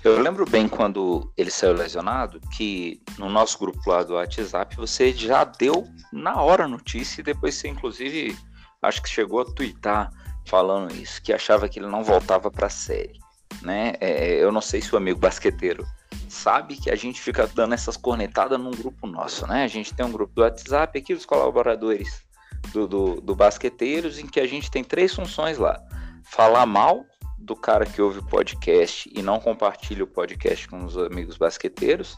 [0.04, 5.12] Eu lembro bem quando ele saiu lesionado que no nosso grupo lá do WhatsApp você
[5.12, 8.36] já deu na hora a notícia e depois você inclusive
[8.80, 10.10] acho que chegou a twittar
[10.46, 13.20] falando isso, que achava que ele não voltava para a série.
[13.60, 13.94] Né?
[14.00, 15.86] É, eu não sei se o amigo basqueteiro
[16.28, 19.64] sabe que a gente fica dando essas cornetadas num grupo nosso, né?
[19.64, 22.24] A gente tem um grupo do WhatsApp aqui, os colaboradores
[22.72, 25.80] do, do, do Basqueteiros, em que a gente tem três funções lá:
[26.24, 27.04] falar mal
[27.38, 32.14] do cara que ouve o podcast e não compartilha o podcast com os amigos basqueteiros,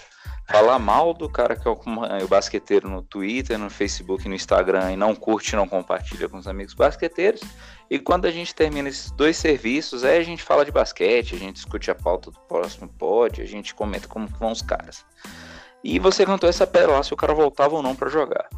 [0.47, 4.97] falar mal do cara que acompanha o basqueteiro no Twitter, no Facebook, no Instagram e
[4.97, 7.41] não curte, não compartilha com os amigos basqueteiros.
[7.91, 11.39] E quando a gente termina esses dois serviços, aí a gente fala de basquete, a
[11.39, 15.05] gente discute a pauta do próximo pod, a gente comenta como vão os caras.
[15.83, 18.49] E você cantou essa lá se o cara voltava ou não para jogar.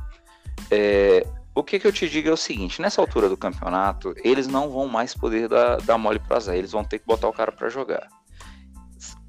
[0.71, 4.47] É, o que, que eu te digo é o seguinte: nessa altura do campeonato, eles
[4.47, 7.33] não vão mais poder dar, dar mole para Zé, eles vão ter que botar o
[7.33, 8.07] cara para jogar.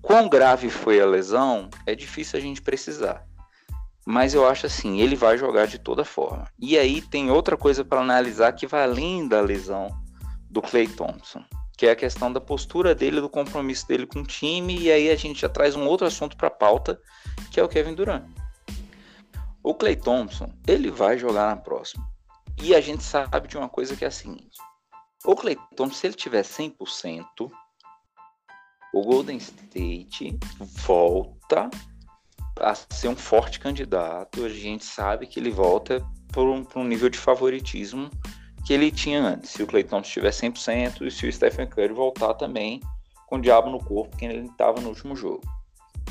[0.07, 3.27] Quão grave foi a lesão, é difícil a gente precisar.
[4.05, 6.49] Mas eu acho assim, ele vai jogar de toda forma.
[6.57, 9.89] E aí tem outra coisa para analisar que vai além da lesão
[10.49, 11.43] do Clay Thompson,
[11.77, 15.09] que é a questão da postura dele, do compromisso dele com o time, e aí
[15.09, 16.97] a gente já traz um outro assunto para a pauta,
[17.51, 18.23] que é o Kevin Durant.
[19.61, 22.09] O Clay Thompson, ele vai jogar na próxima.
[22.63, 24.57] E a gente sabe de uma coisa que é a seguinte:
[25.25, 27.51] o Clay Thompson, se ele tiver 100%,
[28.97, 31.69] o Golden State volta
[32.59, 34.43] a ser um forte candidato.
[34.43, 38.09] A gente sabe que ele volta para um, um, nível de favoritismo
[38.65, 39.51] que ele tinha antes.
[39.51, 42.81] Se o Clay Thompson estiver 100% e se o Stephen Curry voltar também
[43.27, 45.43] com o diabo no corpo, que ele estava no último jogo.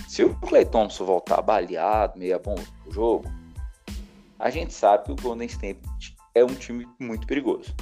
[0.07, 3.29] Se o Clay Thompson voltar baleado, meia bomba no jogo,
[4.39, 5.81] a gente sabe que o Golden State
[6.35, 7.75] é um time muito perigoso.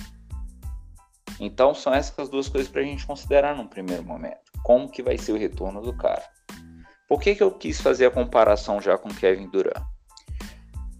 [1.38, 4.43] Então são essas duas coisas para a gente considerar num primeiro momento.
[4.64, 6.24] Como que vai ser o retorno do cara?
[7.06, 9.84] Por que, que eu quis fazer a comparação já com Kevin Durant?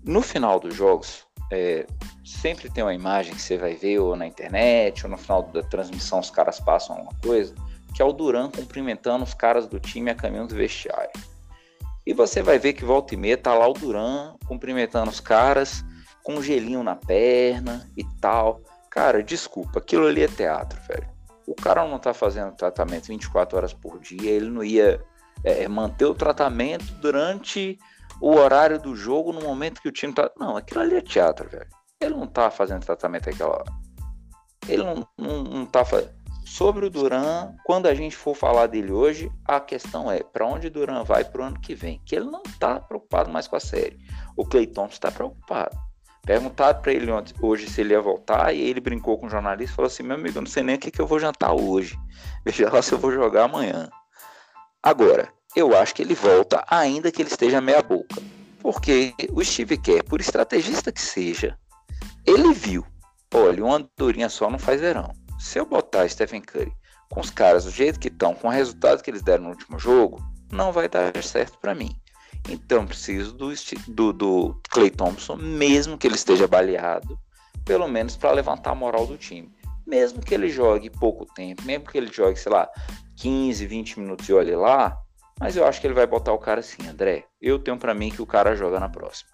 [0.05, 1.87] No final dos jogos, é,
[2.23, 5.63] sempre tem uma imagem que você vai ver ou na internet ou no final da
[5.63, 7.55] transmissão os caras passam alguma coisa,
[7.95, 11.11] que é o Duran cumprimentando os caras do time a caminho do vestiário.
[12.07, 15.83] E você vai ver que volta e meia tá lá o Duran cumprimentando os caras
[16.23, 18.61] com um gelinho na perna e tal.
[18.91, 21.14] Cara, desculpa, aquilo ali é teatro, velho.
[21.47, 25.01] O cara não tá fazendo tratamento 24 horas por dia, ele não ia
[25.43, 27.79] é, manter o tratamento durante
[28.21, 30.31] o horário do jogo no momento que o time tá.
[30.39, 31.69] Não, aquilo ali é teatro, velho.
[32.01, 33.73] Ele não tá fazendo tratamento naquela hora.
[34.69, 36.15] Ele não, não, não tá fazendo.
[36.45, 40.67] Sobre o Duran, quando a gente for falar dele hoje, a questão é para onde
[40.67, 42.01] o Duran vai pro ano que vem.
[42.05, 43.99] Que ele não tá preocupado mais com a série.
[44.37, 45.77] O Thompson está preocupado.
[46.25, 47.11] Perguntaram para ele
[47.41, 50.17] hoje se ele ia voltar e ele brincou com o jornalista e falou assim: Meu
[50.17, 51.99] amigo, eu não sei nem o que, que eu vou jantar hoje.
[52.45, 53.91] Veja lá se eu vou jogar amanhã.
[54.83, 58.23] Agora, eu acho que ele volta, ainda que ele esteja meia-boca.
[58.61, 61.59] Porque o Steve Kerr, por estrategista que seja,
[62.27, 62.87] ele viu:
[63.35, 65.13] olha, uma andorinha só não faz verão.
[65.39, 66.73] Se eu botar Stephen Curry
[67.11, 69.79] com os caras do jeito que estão, com o resultado que eles deram no último
[69.79, 71.95] jogo, não vai dar certo para mim.
[72.49, 73.53] Então preciso do,
[73.89, 77.19] do, do Clay Thompson, mesmo que ele esteja baleado,
[77.65, 79.53] pelo menos para levantar a moral do time.
[79.87, 82.69] Mesmo que ele jogue pouco tempo, mesmo que ele jogue, sei lá,
[83.17, 84.97] 15, 20 minutos e olhe lá,
[85.39, 87.25] mas eu acho que ele vai botar o cara assim, André.
[87.41, 89.31] Eu tenho para mim que o cara joga na próxima.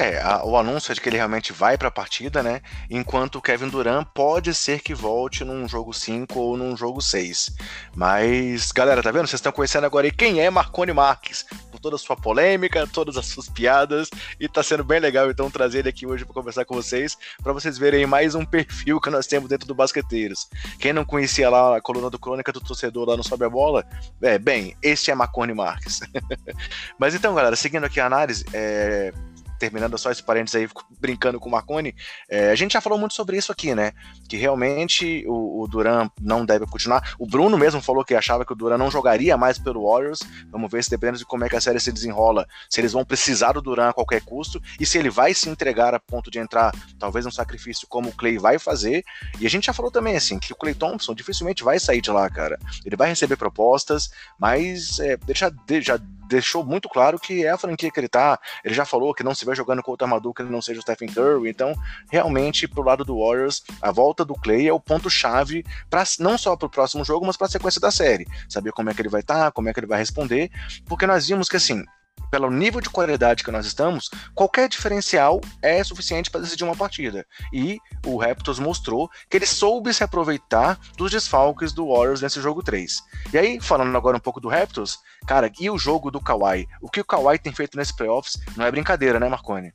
[0.00, 2.62] É, a, o anúncio é de que ele realmente vai para a partida, né?
[2.88, 7.54] Enquanto o Kevin Durant pode ser que volte num jogo 5 ou num jogo 6.
[7.94, 9.26] Mas, galera, tá vendo?
[9.26, 13.18] Vocês estão conhecendo agora aí quem é Marconi Marques, por toda a sua polêmica, todas
[13.18, 14.08] as suas piadas,
[14.40, 17.52] e tá sendo bem legal então trazer ele aqui hoje para conversar com vocês, para
[17.52, 20.48] vocês verem mais um perfil que nós temos dentro do Basqueteiros.
[20.78, 23.84] Quem não conhecia lá a coluna do Crônica do Torcedor lá no Sobe a Bola,
[24.22, 26.00] é, bem, este é Marconi Marques.
[26.98, 29.12] Mas então, galera, seguindo aqui a análise, é,
[29.60, 31.94] terminando só esse parênteses aí, brincando com o Marconi,
[32.30, 33.92] é, a gente já falou muito sobre isso aqui, né?
[34.26, 37.14] Que realmente o, o, Duran não deve continuar.
[37.18, 40.20] O Bruno mesmo falou que achava que o Duran não jogaria mais pelo Warriors.
[40.50, 43.04] Vamos ver se dependendo de como é que a série se desenrola, se eles vão
[43.04, 46.38] precisar do Duran a qualquer custo e se ele vai se entregar a ponto de
[46.38, 49.04] entrar, talvez um sacrifício como o Clay vai fazer.
[49.38, 52.10] E a gente já falou também assim que o Clay Thompson dificilmente vai sair de
[52.10, 52.58] lá, cara.
[52.82, 55.52] Ele vai receber propostas, mas é, já,
[55.82, 56.00] já
[56.30, 58.38] deixou muito claro que é a franquia que ele tá.
[58.64, 60.78] Ele já falou que não se vê jogando com outro armador que ele não seja
[60.78, 61.50] o Stephen Curry.
[61.50, 61.74] Então,
[62.10, 66.56] realmente, pro lado do Warriors, a volta do Clay é o ponto-chave para não só
[66.56, 68.26] pro próximo jogo, mas para a sequência da série.
[68.48, 70.50] Saber como é que ele vai estar, tá, como é que ele vai responder,
[70.86, 71.84] porque nós vimos que assim,
[72.30, 77.26] pelo nível de qualidade que nós estamos, qualquer diferencial é suficiente para decidir uma partida.
[77.52, 82.62] E o Raptors mostrou que ele soube se aproveitar dos desfalques do Warriors nesse jogo
[82.62, 83.02] 3.
[83.32, 86.66] E aí, falando agora um pouco do Raptors, cara, e o jogo do Kawhi?
[86.80, 89.72] O que o Kawhi tem feito nesses playoffs não é brincadeira, né, Marconi?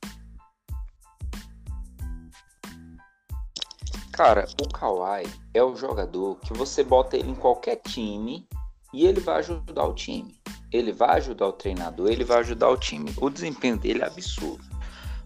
[4.13, 8.47] Cara, o Kawhi é o jogador que você bota ele em qualquer time
[8.93, 10.33] e ele vai ajudar o time
[10.71, 13.13] ele vai ajudar o treinador, ele vai ajudar o time.
[13.17, 14.63] O desempenho dele é absurdo.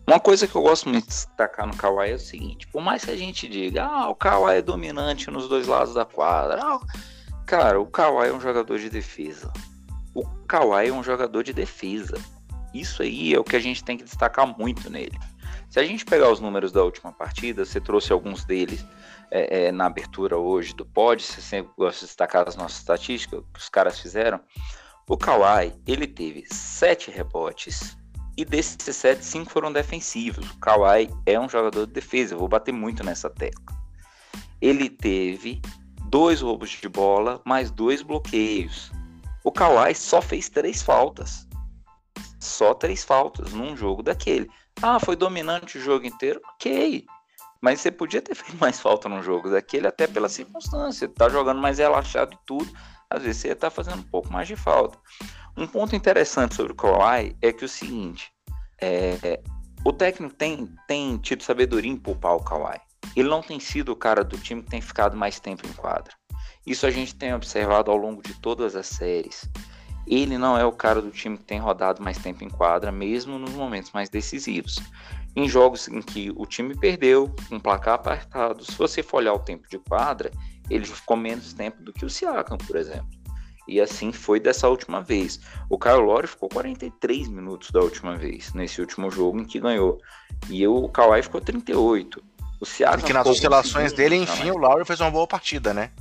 [0.07, 3.05] Uma coisa que eu gosto muito de destacar no Kawhi é o seguinte: por mais
[3.05, 6.79] que a gente diga, ah, o Kawhi é dominante nos dois lados da quadra, ah,
[7.45, 9.51] cara, o Kawhi é um jogador de defesa.
[10.15, 12.17] O Kawhi é um jogador de defesa.
[12.73, 15.17] Isso aí é o que a gente tem que destacar muito nele.
[15.69, 18.83] Se a gente pegar os números da última partida, você trouxe alguns deles
[19.29, 23.43] é, é, na abertura hoje do pod, você sempre gosta de destacar as nossas estatísticas
[23.53, 24.39] que os caras fizeram.
[25.09, 27.97] O Kawhi, ele teve sete rebotes
[28.37, 30.47] e desses sete, cinco foram defensivos.
[30.51, 33.75] O Kawhi é um jogador de defesa, eu vou bater muito nessa tecla.
[34.61, 35.63] Ele teve
[36.09, 38.91] dois roubos de bola, mais dois bloqueios.
[39.43, 41.47] O Kawhi só fez três faltas.
[42.39, 44.47] Só três faltas num jogo daquele.
[44.79, 46.39] Ah, foi dominante o jogo inteiro?
[46.53, 47.03] Ok.
[47.59, 51.09] Mas você podia ter feito mais falta num jogo daquele, até pela circunstância.
[51.09, 52.71] Tá jogando mais relaxado e tudo
[53.11, 54.97] às vezes você está fazendo um pouco mais de falta.
[55.57, 58.31] Um ponto interessante sobre o Kawhi é que o seguinte,
[58.79, 59.41] é,
[59.83, 62.79] o técnico tem, tem tido sabedoria em poupar o Kawhi.
[63.15, 66.13] Ele não tem sido o cara do time que tem ficado mais tempo em quadra.
[66.67, 69.49] Isso a gente tem observado ao longo de todas as séries.
[70.05, 73.39] Ele não é o cara do time que tem rodado mais tempo em quadra, mesmo
[73.39, 74.77] nos momentos mais decisivos.
[75.35, 79.39] Em jogos em que o time perdeu, um placar apertado, se você for olhar o
[79.39, 80.31] tempo de quadra,
[80.69, 83.19] ele ficou menos tempo do que o Siakam, por exemplo.
[83.69, 85.39] E assim foi dessa última vez.
[85.69, 89.99] O Kyle Lowry ficou 43 minutos da última vez, nesse último jogo em que ganhou.
[90.49, 92.23] E o Kawhi ficou 38.
[92.59, 95.91] O Siakam que nas oscilações dele, enfim, o Lowry fez uma boa partida, né?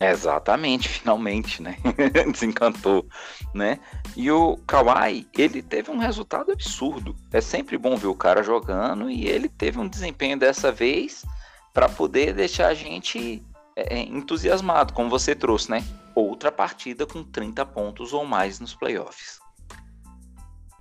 [0.00, 1.76] Exatamente, finalmente, né?
[2.32, 3.06] Desencantou,
[3.54, 3.78] né?
[4.16, 7.14] E o Kawhi, ele teve um resultado absurdo.
[7.32, 11.24] É sempre bom ver o cara jogando e ele teve um desempenho dessa vez
[11.72, 13.42] para poder deixar a gente
[13.78, 15.84] é, entusiasmado, como você trouxe, né?
[16.20, 19.37] outra partida com 30 pontos ou mais nos playoffs.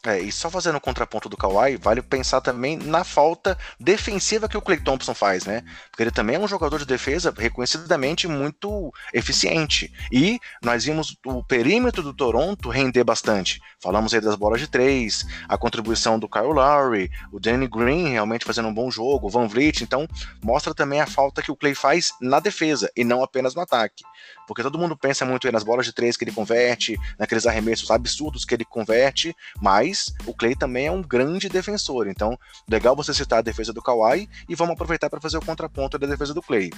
[0.08, 4.58] É, e só fazendo o contraponto do Kawhi, vale pensar também na falta defensiva que
[4.58, 5.66] o Clay Thompson faz, né?
[5.90, 9.92] Porque ele também é um jogador de defesa reconhecidamente muito eficiente.
[10.10, 13.60] E nós vimos o perímetro do Toronto render bastante.
[13.82, 18.46] Falamos aí das bolas de três, a contribuição do Kyle Lowry, o Danny Green realmente
[18.46, 20.08] fazendo um bom jogo, o Van Vliet, então
[20.42, 24.06] mostra também a falta que o Clay faz na defesa e não apenas no ataque.
[24.48, 28.46] Porque todo mundo pensa muito nas bolas de três que ele converte, naqueles arremessos absurdos
[28.46, 32.08] que ele converte, mas o Clay também é um grande defensor.
[32.08, 36.00] Então, legal você citar a defesa do Kawhi e vamos aproveitar para fazer o contraponto
[36.00, 36.72] da defesa do Clay.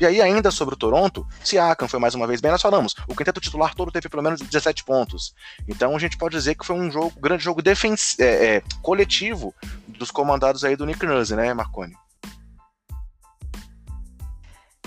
[0.00, 3.14] E aí, ainda sobre o Toronto, Siakam foi mais uma vez bem, nós falamos, o
[3.14, 5.34] quinteto titular todo teve pelo menos 17 pontos.
[5.68, 9.54] Então a gente pode dizer que foi um jogo, grande jogo defensivo, é, é, coletivo
[9.86, 11.94] dos comandados aí do Nick Nurse, né, Marconi?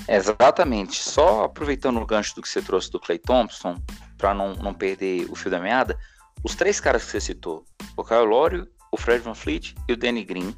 [0.08, 1.04] Exatamente.
[1.04, 3.82] Só aproveitando o gancho do que você trouxe do Clay Thompson,
[4.18, 5.98] para não, não perder o fio da meada,
[6.44, 9.98] os três caras que você citou, o Kyle Lowry, o Fred Van Fleet e o
[9.98, 10.56] Danny Green,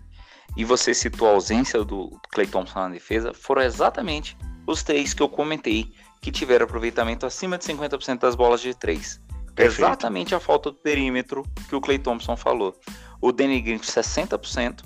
[0.56, 4.38] e você citou a ausência do Clay Thompson na defesa, foram exatamente
[4.68, 5.92] os três que eu comentei
[6.22, 9.20] que tiveram aproveitamento acima de 50% das bolas de três.
[9.56, 9.82] Perfeito.
[9.82, 12.76] Exatamente a falta do perímetro que o Clay Thompson falou.
[13.22, 14.84] O Danny Green com 60%,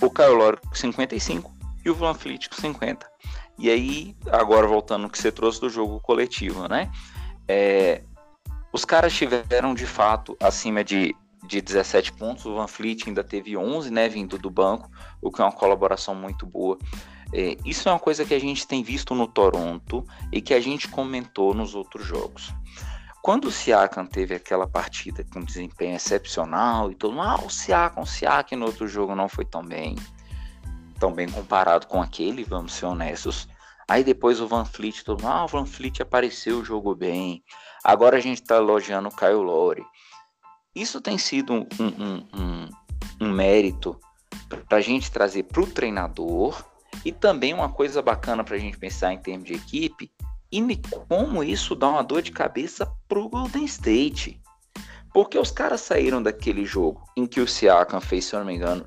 [0.00, 1.44] o Kyle Lowry com 55%
[1.84, 3.04] e o Van Fleet com 50%.
[3.58, 6.90] E aí, agora voltando no que você trouxe do jogo coletivo, né?
[7.48, 8.02] É,
[8.72, 12.46] os caras tiveram de fato acima de, de 17 pontos.
[12.46, 14.08] O Van Fleet ainda teve 11, né?
[14.08, 14.88] Vindo do banco,
[15.20, 16.78] o que é uma colaboração muito boa.
[17.32, 20.60] É, isso é uma coisa que a gente tem visto no Toronto e que a
[20.60, 22.54] gente comentou nos outros jogos.
[23.20, 28.04] Quando o Siakam teve aquela partida com desempenho excepcional e todo mundo, ah, o Siakam,
[28.04, 29.96] o Siakam no outro jogo não foi tão bem
[30.98, 33.48] tão bem comparado com aquele, vamos ser honestos.
[33.88, 37.42] Aí depois o Van Fleet, todo mundo, ah, o Van Fleet apareceu, jogou bem.
[37.82, 39.84] Agora a gente está elogiando o Kyle Lowry.
[40.74, 42.68] Isso tem sido um, um, um,
[43.22, 43.98] um mérito
[44.68, 46.62] para a gente trazer para o treinador
[47.04, 50.10] e também uma coisa bacana para a gente pensar em termos de equipe
[50.50, 50.62] e
[51.08, 54.40] como isso dá uma dor de cabeça para o Golden State.
[55.12, 58.54] Porque os caras saíram daquele jogo em que o Siakam fez, se eu não me
[58.54, 58.86] engano,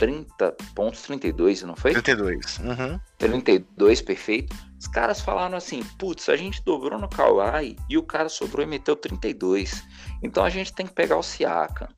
[0.00, 1.92] 30 pontos, 32, não foi?
[1.92, 2.58] 32.
[2.58, 2.98] Uhum.
[3.18, 4.56] 32, perfeito.
[4.78, 8.68] Os caras falaram assim: putz, a gente dobrou no Kawhi e o cara sobrou e
[8.68, 9.84] meteu 32.
[10.22, 11.88] Então a gente tem que pegar o Siakam.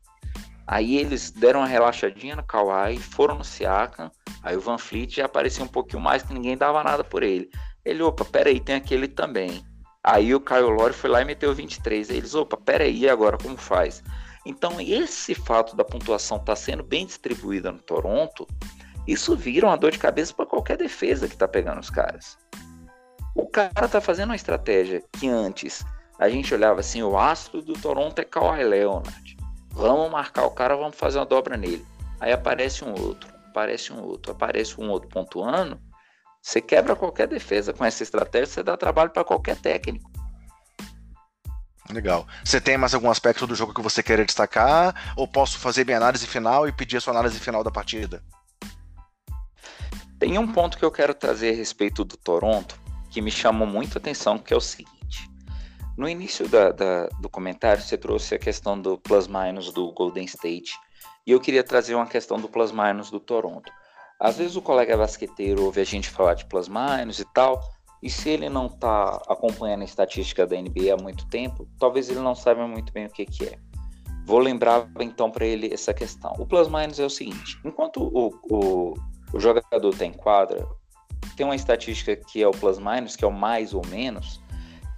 [0.66, 4.10] Aí eles deram uma relaxadinha no Kawhi, foram no Siakam.
[4.42, 7.48] Aí o Van Fleet já apareceu um pouquinho mais, que ninguém dava nada por ele.
[7.84, 9.64] Ele, opa, peraí, tem aquele também.
[10.02, 12.10] Aí o Kyle Lowry foi lá e meteu 23.
[12.10, 14.02] Aí eles, opa, peraí, agora como faz?
[14.44, 18.46] Então, esse fato da pontuação estar tá sendo bem distribuída no Toronto,
[19.06, 22.36] isso vira uma dor de cabeça para qualquer defesa que está pegando os caras.
[23.34, 25.84] O cara tá fazendo uma estratégia que antes
[26.18, 29.36] a gente olhava assim, o astro do Toronto é Kawhi Leonard.
[29.70, 31.84] Vamos marcar o cara, vamos fazer uma dobra nele.
[32.20, 35.80] Aí aparece um outro, aparece um outro, aparece um outro pontuando.
[36.40, 40.11] Você quebra qualquer defesa com essa estratégia, você dá trabalho para qualquer técnico.
[41.90, 42.26] Legal.
[42.44, 45.14] Você tem mais algum aspecto do jogo que você queira destacar?
[45.16, 48.22] Ou posso fazer minha análise final e pedir a sua análise final da partida?
[50.18, 52.80] Tem um ponto que eu quero trazer a respeito do Toronto
[53.10, 55.30] que me chamou muito a atenção, que é o seguinte.
[55.96, 60.72] No início da, da, do comentário, você trouxe a questão do plus-minus do Golden State.
[61.26, 63.70] E eu queria trazer uma questão do plus-minus do Toronto.
[64.18, 67.60] Às vezes o colega basqueteiro ouve a gente falar de plus-minus e tal,
[68.02, 72.18] e se ele não está acompanhando a estatística da NBA há muito tempo, talvez ele
[72.18, 73.58] não saiba muito bem o que, que é.
[74.26, 76.32] Vou lembrar então para ele essa questão.
[76.38, 78.94] O plus-minus é o seguinte: enquanto o, o,
[79.32, 80.66] o jogador está em quadra,
[81.36, 84.40] tem uma estatística que é o plus-minus, que é o mais ou menos,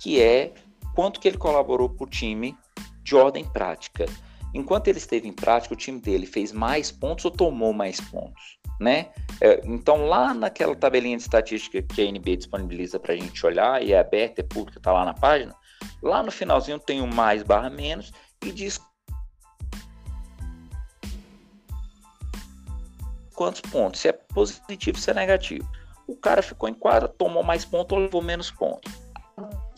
[0.00, 0.54] que é
[0.94, 2.56] quanto que ele colaborou para o time
[3.02, 4.06] de ordem prática.
[4.54, 8.58] Enquanto ele esteve em prática, o time dele fez mais pontos ou tomou mais pontos
[8.80, 9.10] né?
[9.40, 13.82] É, então, lá naquela tabelinha de estatística que a NBA disponibiliza para a gente olhar,
[13.82, 15.54] e é aberta, é pública, está lá na página,
[16.02, 18.12] lá no finalzinho tem o mais barra menos
[18.44, 18.80] e diz
[23.34, 25.68] quantos pontos, se é positivo, se é negativo.
[26.06, 29.03] O cara ficou em quadra, tomou mais pontos ou levou menos pontos.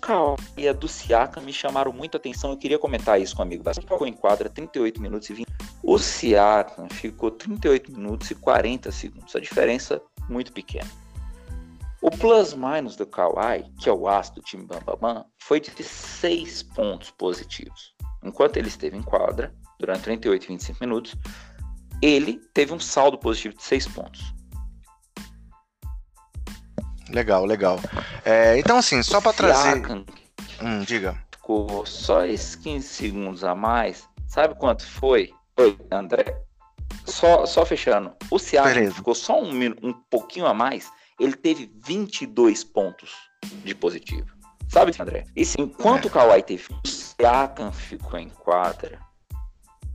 [0.07, 2.52] Kawhi e a do Siaka me chamaram muito atenção.
[2.52, 5.46] Eu queria comentar isso com o amigo da ficou em quadra 38 minutos e 20.
[5.82, 9.34] O Siaka ficou 38 minutos e 40 segundos.
[9.34, 10.88] A diferença muito pequena.
[12.00, 17.11] O plus-minus do Kawhi, que é o aço do time Bambam, foi de 6 pontos
[17.11, 17.92] positivos.
[18.22, 21.16] Enquanto ele esteve em quadra, durante 38 e 25 minutos,
[22.00, 24.36] ele teve um saldo positivo de 6 pontos.
[27.11, 27.78] Legal, legal.
[28.24, 29.86] É, então, assim, só para trazer.
[30.61, 31.16] Hum, diga.
[31.30, 34.09] Ficou só esses 15 segundos a mais.
[34.26, 35.32] Sabe quanto foi?
[35.57, 36.36] Oi, André.
[37.04, 38.12] Só, só fechando.
[38.30, 40.90] O Siakam ficou só um, um pouquinho a mais.
[41.20, 43.12] Ele teve 22 pontos
[43.64, 44.26] de positivo.
[44.68, 45.24] Sabe, André?
[45.34, 46.09] E sim, enquanto é.
[46.09, 48.98] o Kawhi teve, o Siakam ficou em quadra,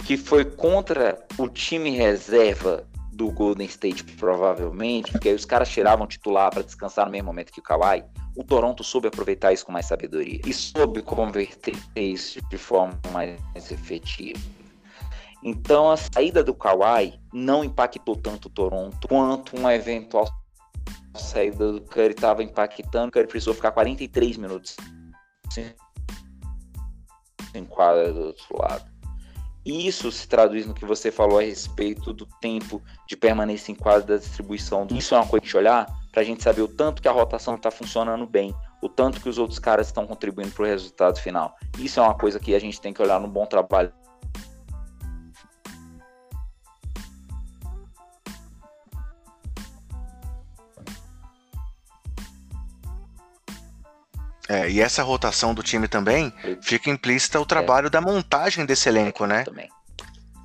[0.05, 6.07] que foi contra o time reserva do Golden State, provavelmente, porque aí os caras tiravam
[6.07, 8.03] titular para descansar no mesmo momento que o Kawhi.
[8.35, 13.71] O Toronto soube aproveitar isso com mais sabedoria e soube converter isso de forma mais
[13.71, 14.39] efetiva.
[15.43, 20.27] Então a saída do Kawhi não impactou tanto o Toronto quanto uma eventual
[21.15, 23.09] saída do Curry estava impactando.
[23.09, 24.77] O Curry precisou ficar 43 minutos
[27.53, 28.90] em quadra do outro lado.
[29.65, 34.15] Isso se traduz no que você falou a respeito do tempo de permanência em quadra
[34.15, 34.87] da distribuição.
[34.91, 37.55] Isso é uma coisa de olhar para a gente saber o tanto que a rotação
[37.55, 41.55] está funcionando bem, o tanto que os outros caras estão contribuindo para o resultado final.
[41.77, 43.93] Isso é uma coisa que a gente tem que olhar no bom trabalho
[54.51, 57.89] É, e essa rotação do time também fica implícita o trabalho é.
[57.89, 59.45] da montagem desse elenco, né?
[59.45, 59.69] Também.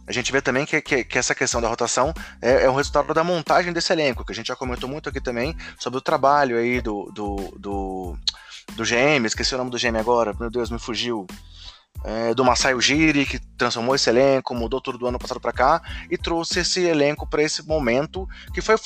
[0.06, 3.12] A gente vê também que, que, que essa questão da rotação é, é, um resultado
[3.12, 6.56] da montagem desse elenco, que a gente já comentou muito aqui também sobre o trabalho
[6.56, 8.16] aí do, do, do,
[8.76, 11.26] do GM, esqueci o nome do GM agora, meu Deus, me fugiu.
[12.04, 15.82] É, do Masai Ujiri, que transformou esse elenco, mudou tudo do ano passado para cá
[16.10, 18.76] e trouxe esse elenco para esse momento que foi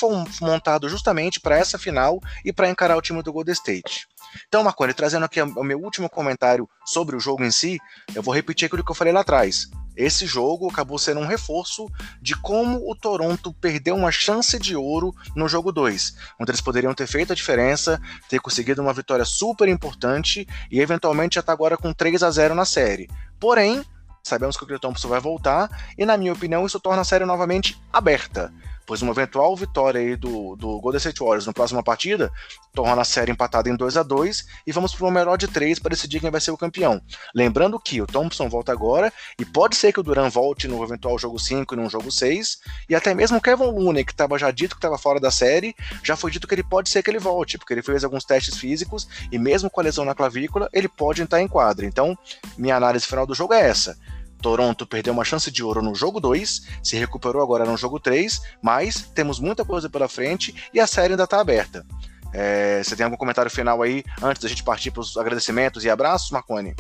[0.40, 4.06] montado justamente para essa final e para encarar o time do Golden State.
[4.48, 7.78] Então, Marconi, trazendo aqui o meu último comentário sobre o jogo em si,
[8.14, 9.68] eu vou repetir aquilo que eu falei lá atrás.
[10.00, 11.86] Esse jogo acabou sendo um reforço
[12.22, 16.94] de como o Toronto perdeu uma chance de ouro no jogo 2, onde eles poderiam
[16.94, 21.76] ter feito a diferença, ter conseguido uma vitória super importante e eventualmente já tá agora
[21.76, 23.10] com 3 a 0 na série.
[23.38, 23.84] Porém,
[24.22, 27.26] sabemos que o Clay Thompson vai voltar e, na minha opinião, isso torna a série
[27.26, 28.50] novamente aberta
[28.90, 32.28] pois uma eventual vitória aí do, do Golden State Warriors na próxima partida
[32.74, 35.78] torna a série empatada em 2 a 2 e vamos para o melhor de três
[35.78, 37.00] para decidir quem vai ser o campeão.
[37.32, 41.16] Lembrando que o Thompson volta agora e pode ser que o Duran volte no eventual
[41.20, 44.50] jogo 5 e no jogo 6 e até mesmo o Kevin Looney, que estava já
[44.50, 45.72] dito que estava fora da série,
[46.02, 48.56] já foi dito que ele pode ser que ele volte, porque ele fez alguns testes
[48.58, 51.86] físicos e mesmo com a lesão na clavícula, ele pode entrar em quadra.
[51.86, 52.18] Então,
[52.58, 53.96] minha análise final do jogo é essa.
[54.40, 58.40] Toronto perdeu uma chance de ouro no jogo 2, se recuperou agora no jogo 3,
[58.62, 61.86] mas temos muita coisa pela frente e a série ainda está aberta.
[62.32, 65.90] É, você tem algum comentário final aí antes da gente partir para os agradecimentos e
[65.90, 66.74] abraços, Marconi?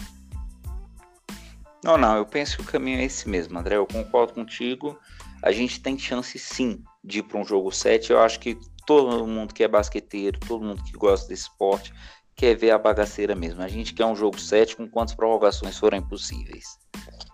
[1.82, 3.76] Não, não, eu penso que o caminho é esse mesmo, André.
[3.76, 4.98] Eu concordo contigo.
[5.42, 8.10] A gente tem chance sim de ir para um jogo 7.
[8.10, 11.92] Eu acho que todo mundo que é basqueteiro, todo mundo que gosta desse esporte,
[12.36, 13.62] quer ver a bagaceira mesmo.
[13.62, 16.78] A gente quer um jogo 7 com quantas prorrogações forem possíveis.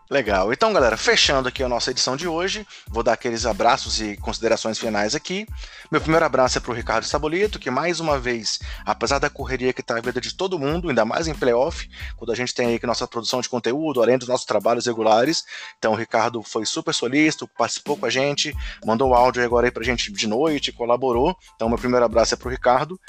[0.09, 0.53] Legal.
[0.53, 4.79] Então, galera, fechando aqui a nossa edição de hoje, vou dar aqueles abraços e considerações
[4.79, 5.45] finais aqui.
[5.91, 9.73] Meu primeiro abraço é para o Ricardo Sabolito, que mais uma vez, apesar da correria
[9.73, 12.69] que está a vida de todo mundo, ainda mais em playoff, quando a gente tem
[12.69, 15.45] aí que nossa produção de conteúdo, além dos nossos trabalhos regulares.
[15.77, 18.55] Então, o Ricardo foi super solícito, participou com a gente,
[18.85, 21.37] mandou áudio agora aí para a gente de noite, colaborou.
[21.57, 23.01] Então, meu primeiro abraço é para o Ricardo.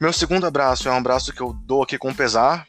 [0.00, 2.66] Meu segundo abraço é um abraço que eu dou aqui com pesar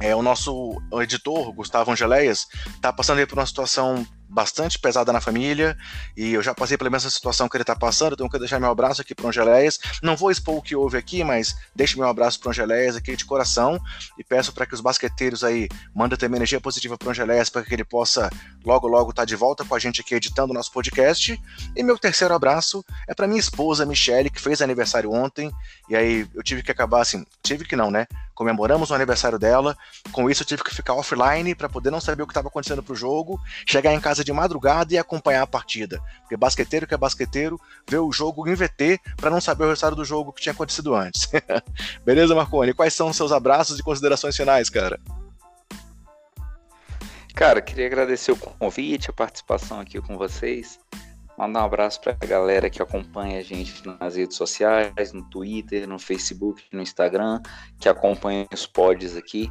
[0.00, 5.20] é, o nosso editor, Gustavo Angeléias, está passando aí por uma situação bastante pesada na
[5.20, 5.76] família,
[6.16, 8.58] e eu já passei pela mesma situação que ele está passando, então eu quero deixar
[8.58, 9.78] meu abraço aqui para o Angeléias.
[10.02, 13.14] Não vou expor o que houve aqui, mas deixe meu abraço para o Angeléias aqui
[13.14, 13.78] de coração,
[14.18, 17.62] e peço para que os basqueteiros aí mandem também energia positiva para o Angeléias, para
[17.62, 18.30] que ele possa
[18.64, 21.38] logo, logo estar tá de volta com a gente aqui editando o nosso podcast.
[21.76, 25.52] E meu terceiro abraço é para minha esposa, Michele, que fez aniversário ontem,
[25.88, 28.06] e aí eu tive que acabar assim, tive que não, né?
[28.42, 29.76] comemoramos o aniversário dela.
[30.10, 32.82] Com isso, eu tive que ficar offline para poder não saber o que estava acontecendo
[32.82, 36.00] pro jogo, chegar em casa de madrugada e acompanhar a partida.
[36.20, 39.96] Porque basqueteiro que é basqueteiro vê o jogo em VT para não saber o resultado
[39.96, 41.28] do jogo que tinha acontecido antes.
[42.04, 42.74] Beleza, Marconi?
[42.74, 44.98] Quais são os seus abraços e considerações finais, cara?
[47.34, 50.78] Cara, queria agradecer o convite, a participação aqui com vocês.
[51.36, 55.88] Mandar um abraço para a galera que acompanha a gente nas redes sociais, no Twitter,
[55.88, 57.40] no Facebook, no Instagram,
[57.80, 59.50] que acompanha os pods aqui.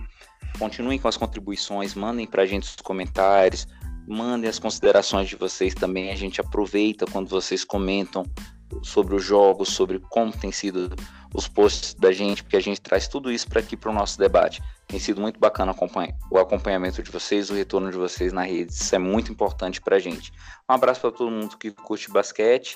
[0.59, 3.67] Continuem com as contribuições, mandem para a gente os comentários,
[4.11, 6.11] mandem as considerações de vocês também.
[6.11, 8.25] A gente aproveita quando vocês comentam
[8.83, 10.93] sobre os jogos, sobre como tem sido
[11.33, 14.17] os posts da gente, porque a gente traz tudo isso para aqui para o nosso
[14.17, 14.61] debate.
[14.87, 15.73] Tem sido muito bacana
[16.29, 18.71] o acompanhamento de vocês, o retorno de vocês na rede.
[18.71, 20.31] Isso é muito importante para a gente.
[20.69, 22.75] Um abraço para todo mundo que curte basquete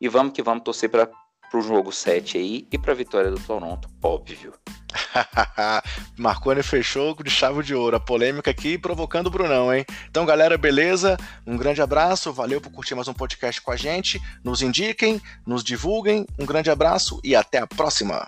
[0.00, 1.10] e vamos que vamos torcer para
[1.58, 4.52] o jogo 7 aí e para a vitória do Toronto, óbvio.
[6.16, 7.96] Marconi fechou de chave de ouro.
[7.96, 9.84] A polêmica aqui provocando o Brunão, hein?
[10.08, 11.16] Então, galera, beleza?
[11.46, 12.32] Um grande abraço.
[12.32, 14.20] Valeu por curtir mais um podcast com a gente.
[14.42, 16.26] Nos indiquem, nos divulguem.
[16.38, 18.26] Um grande abraço e até a próxima.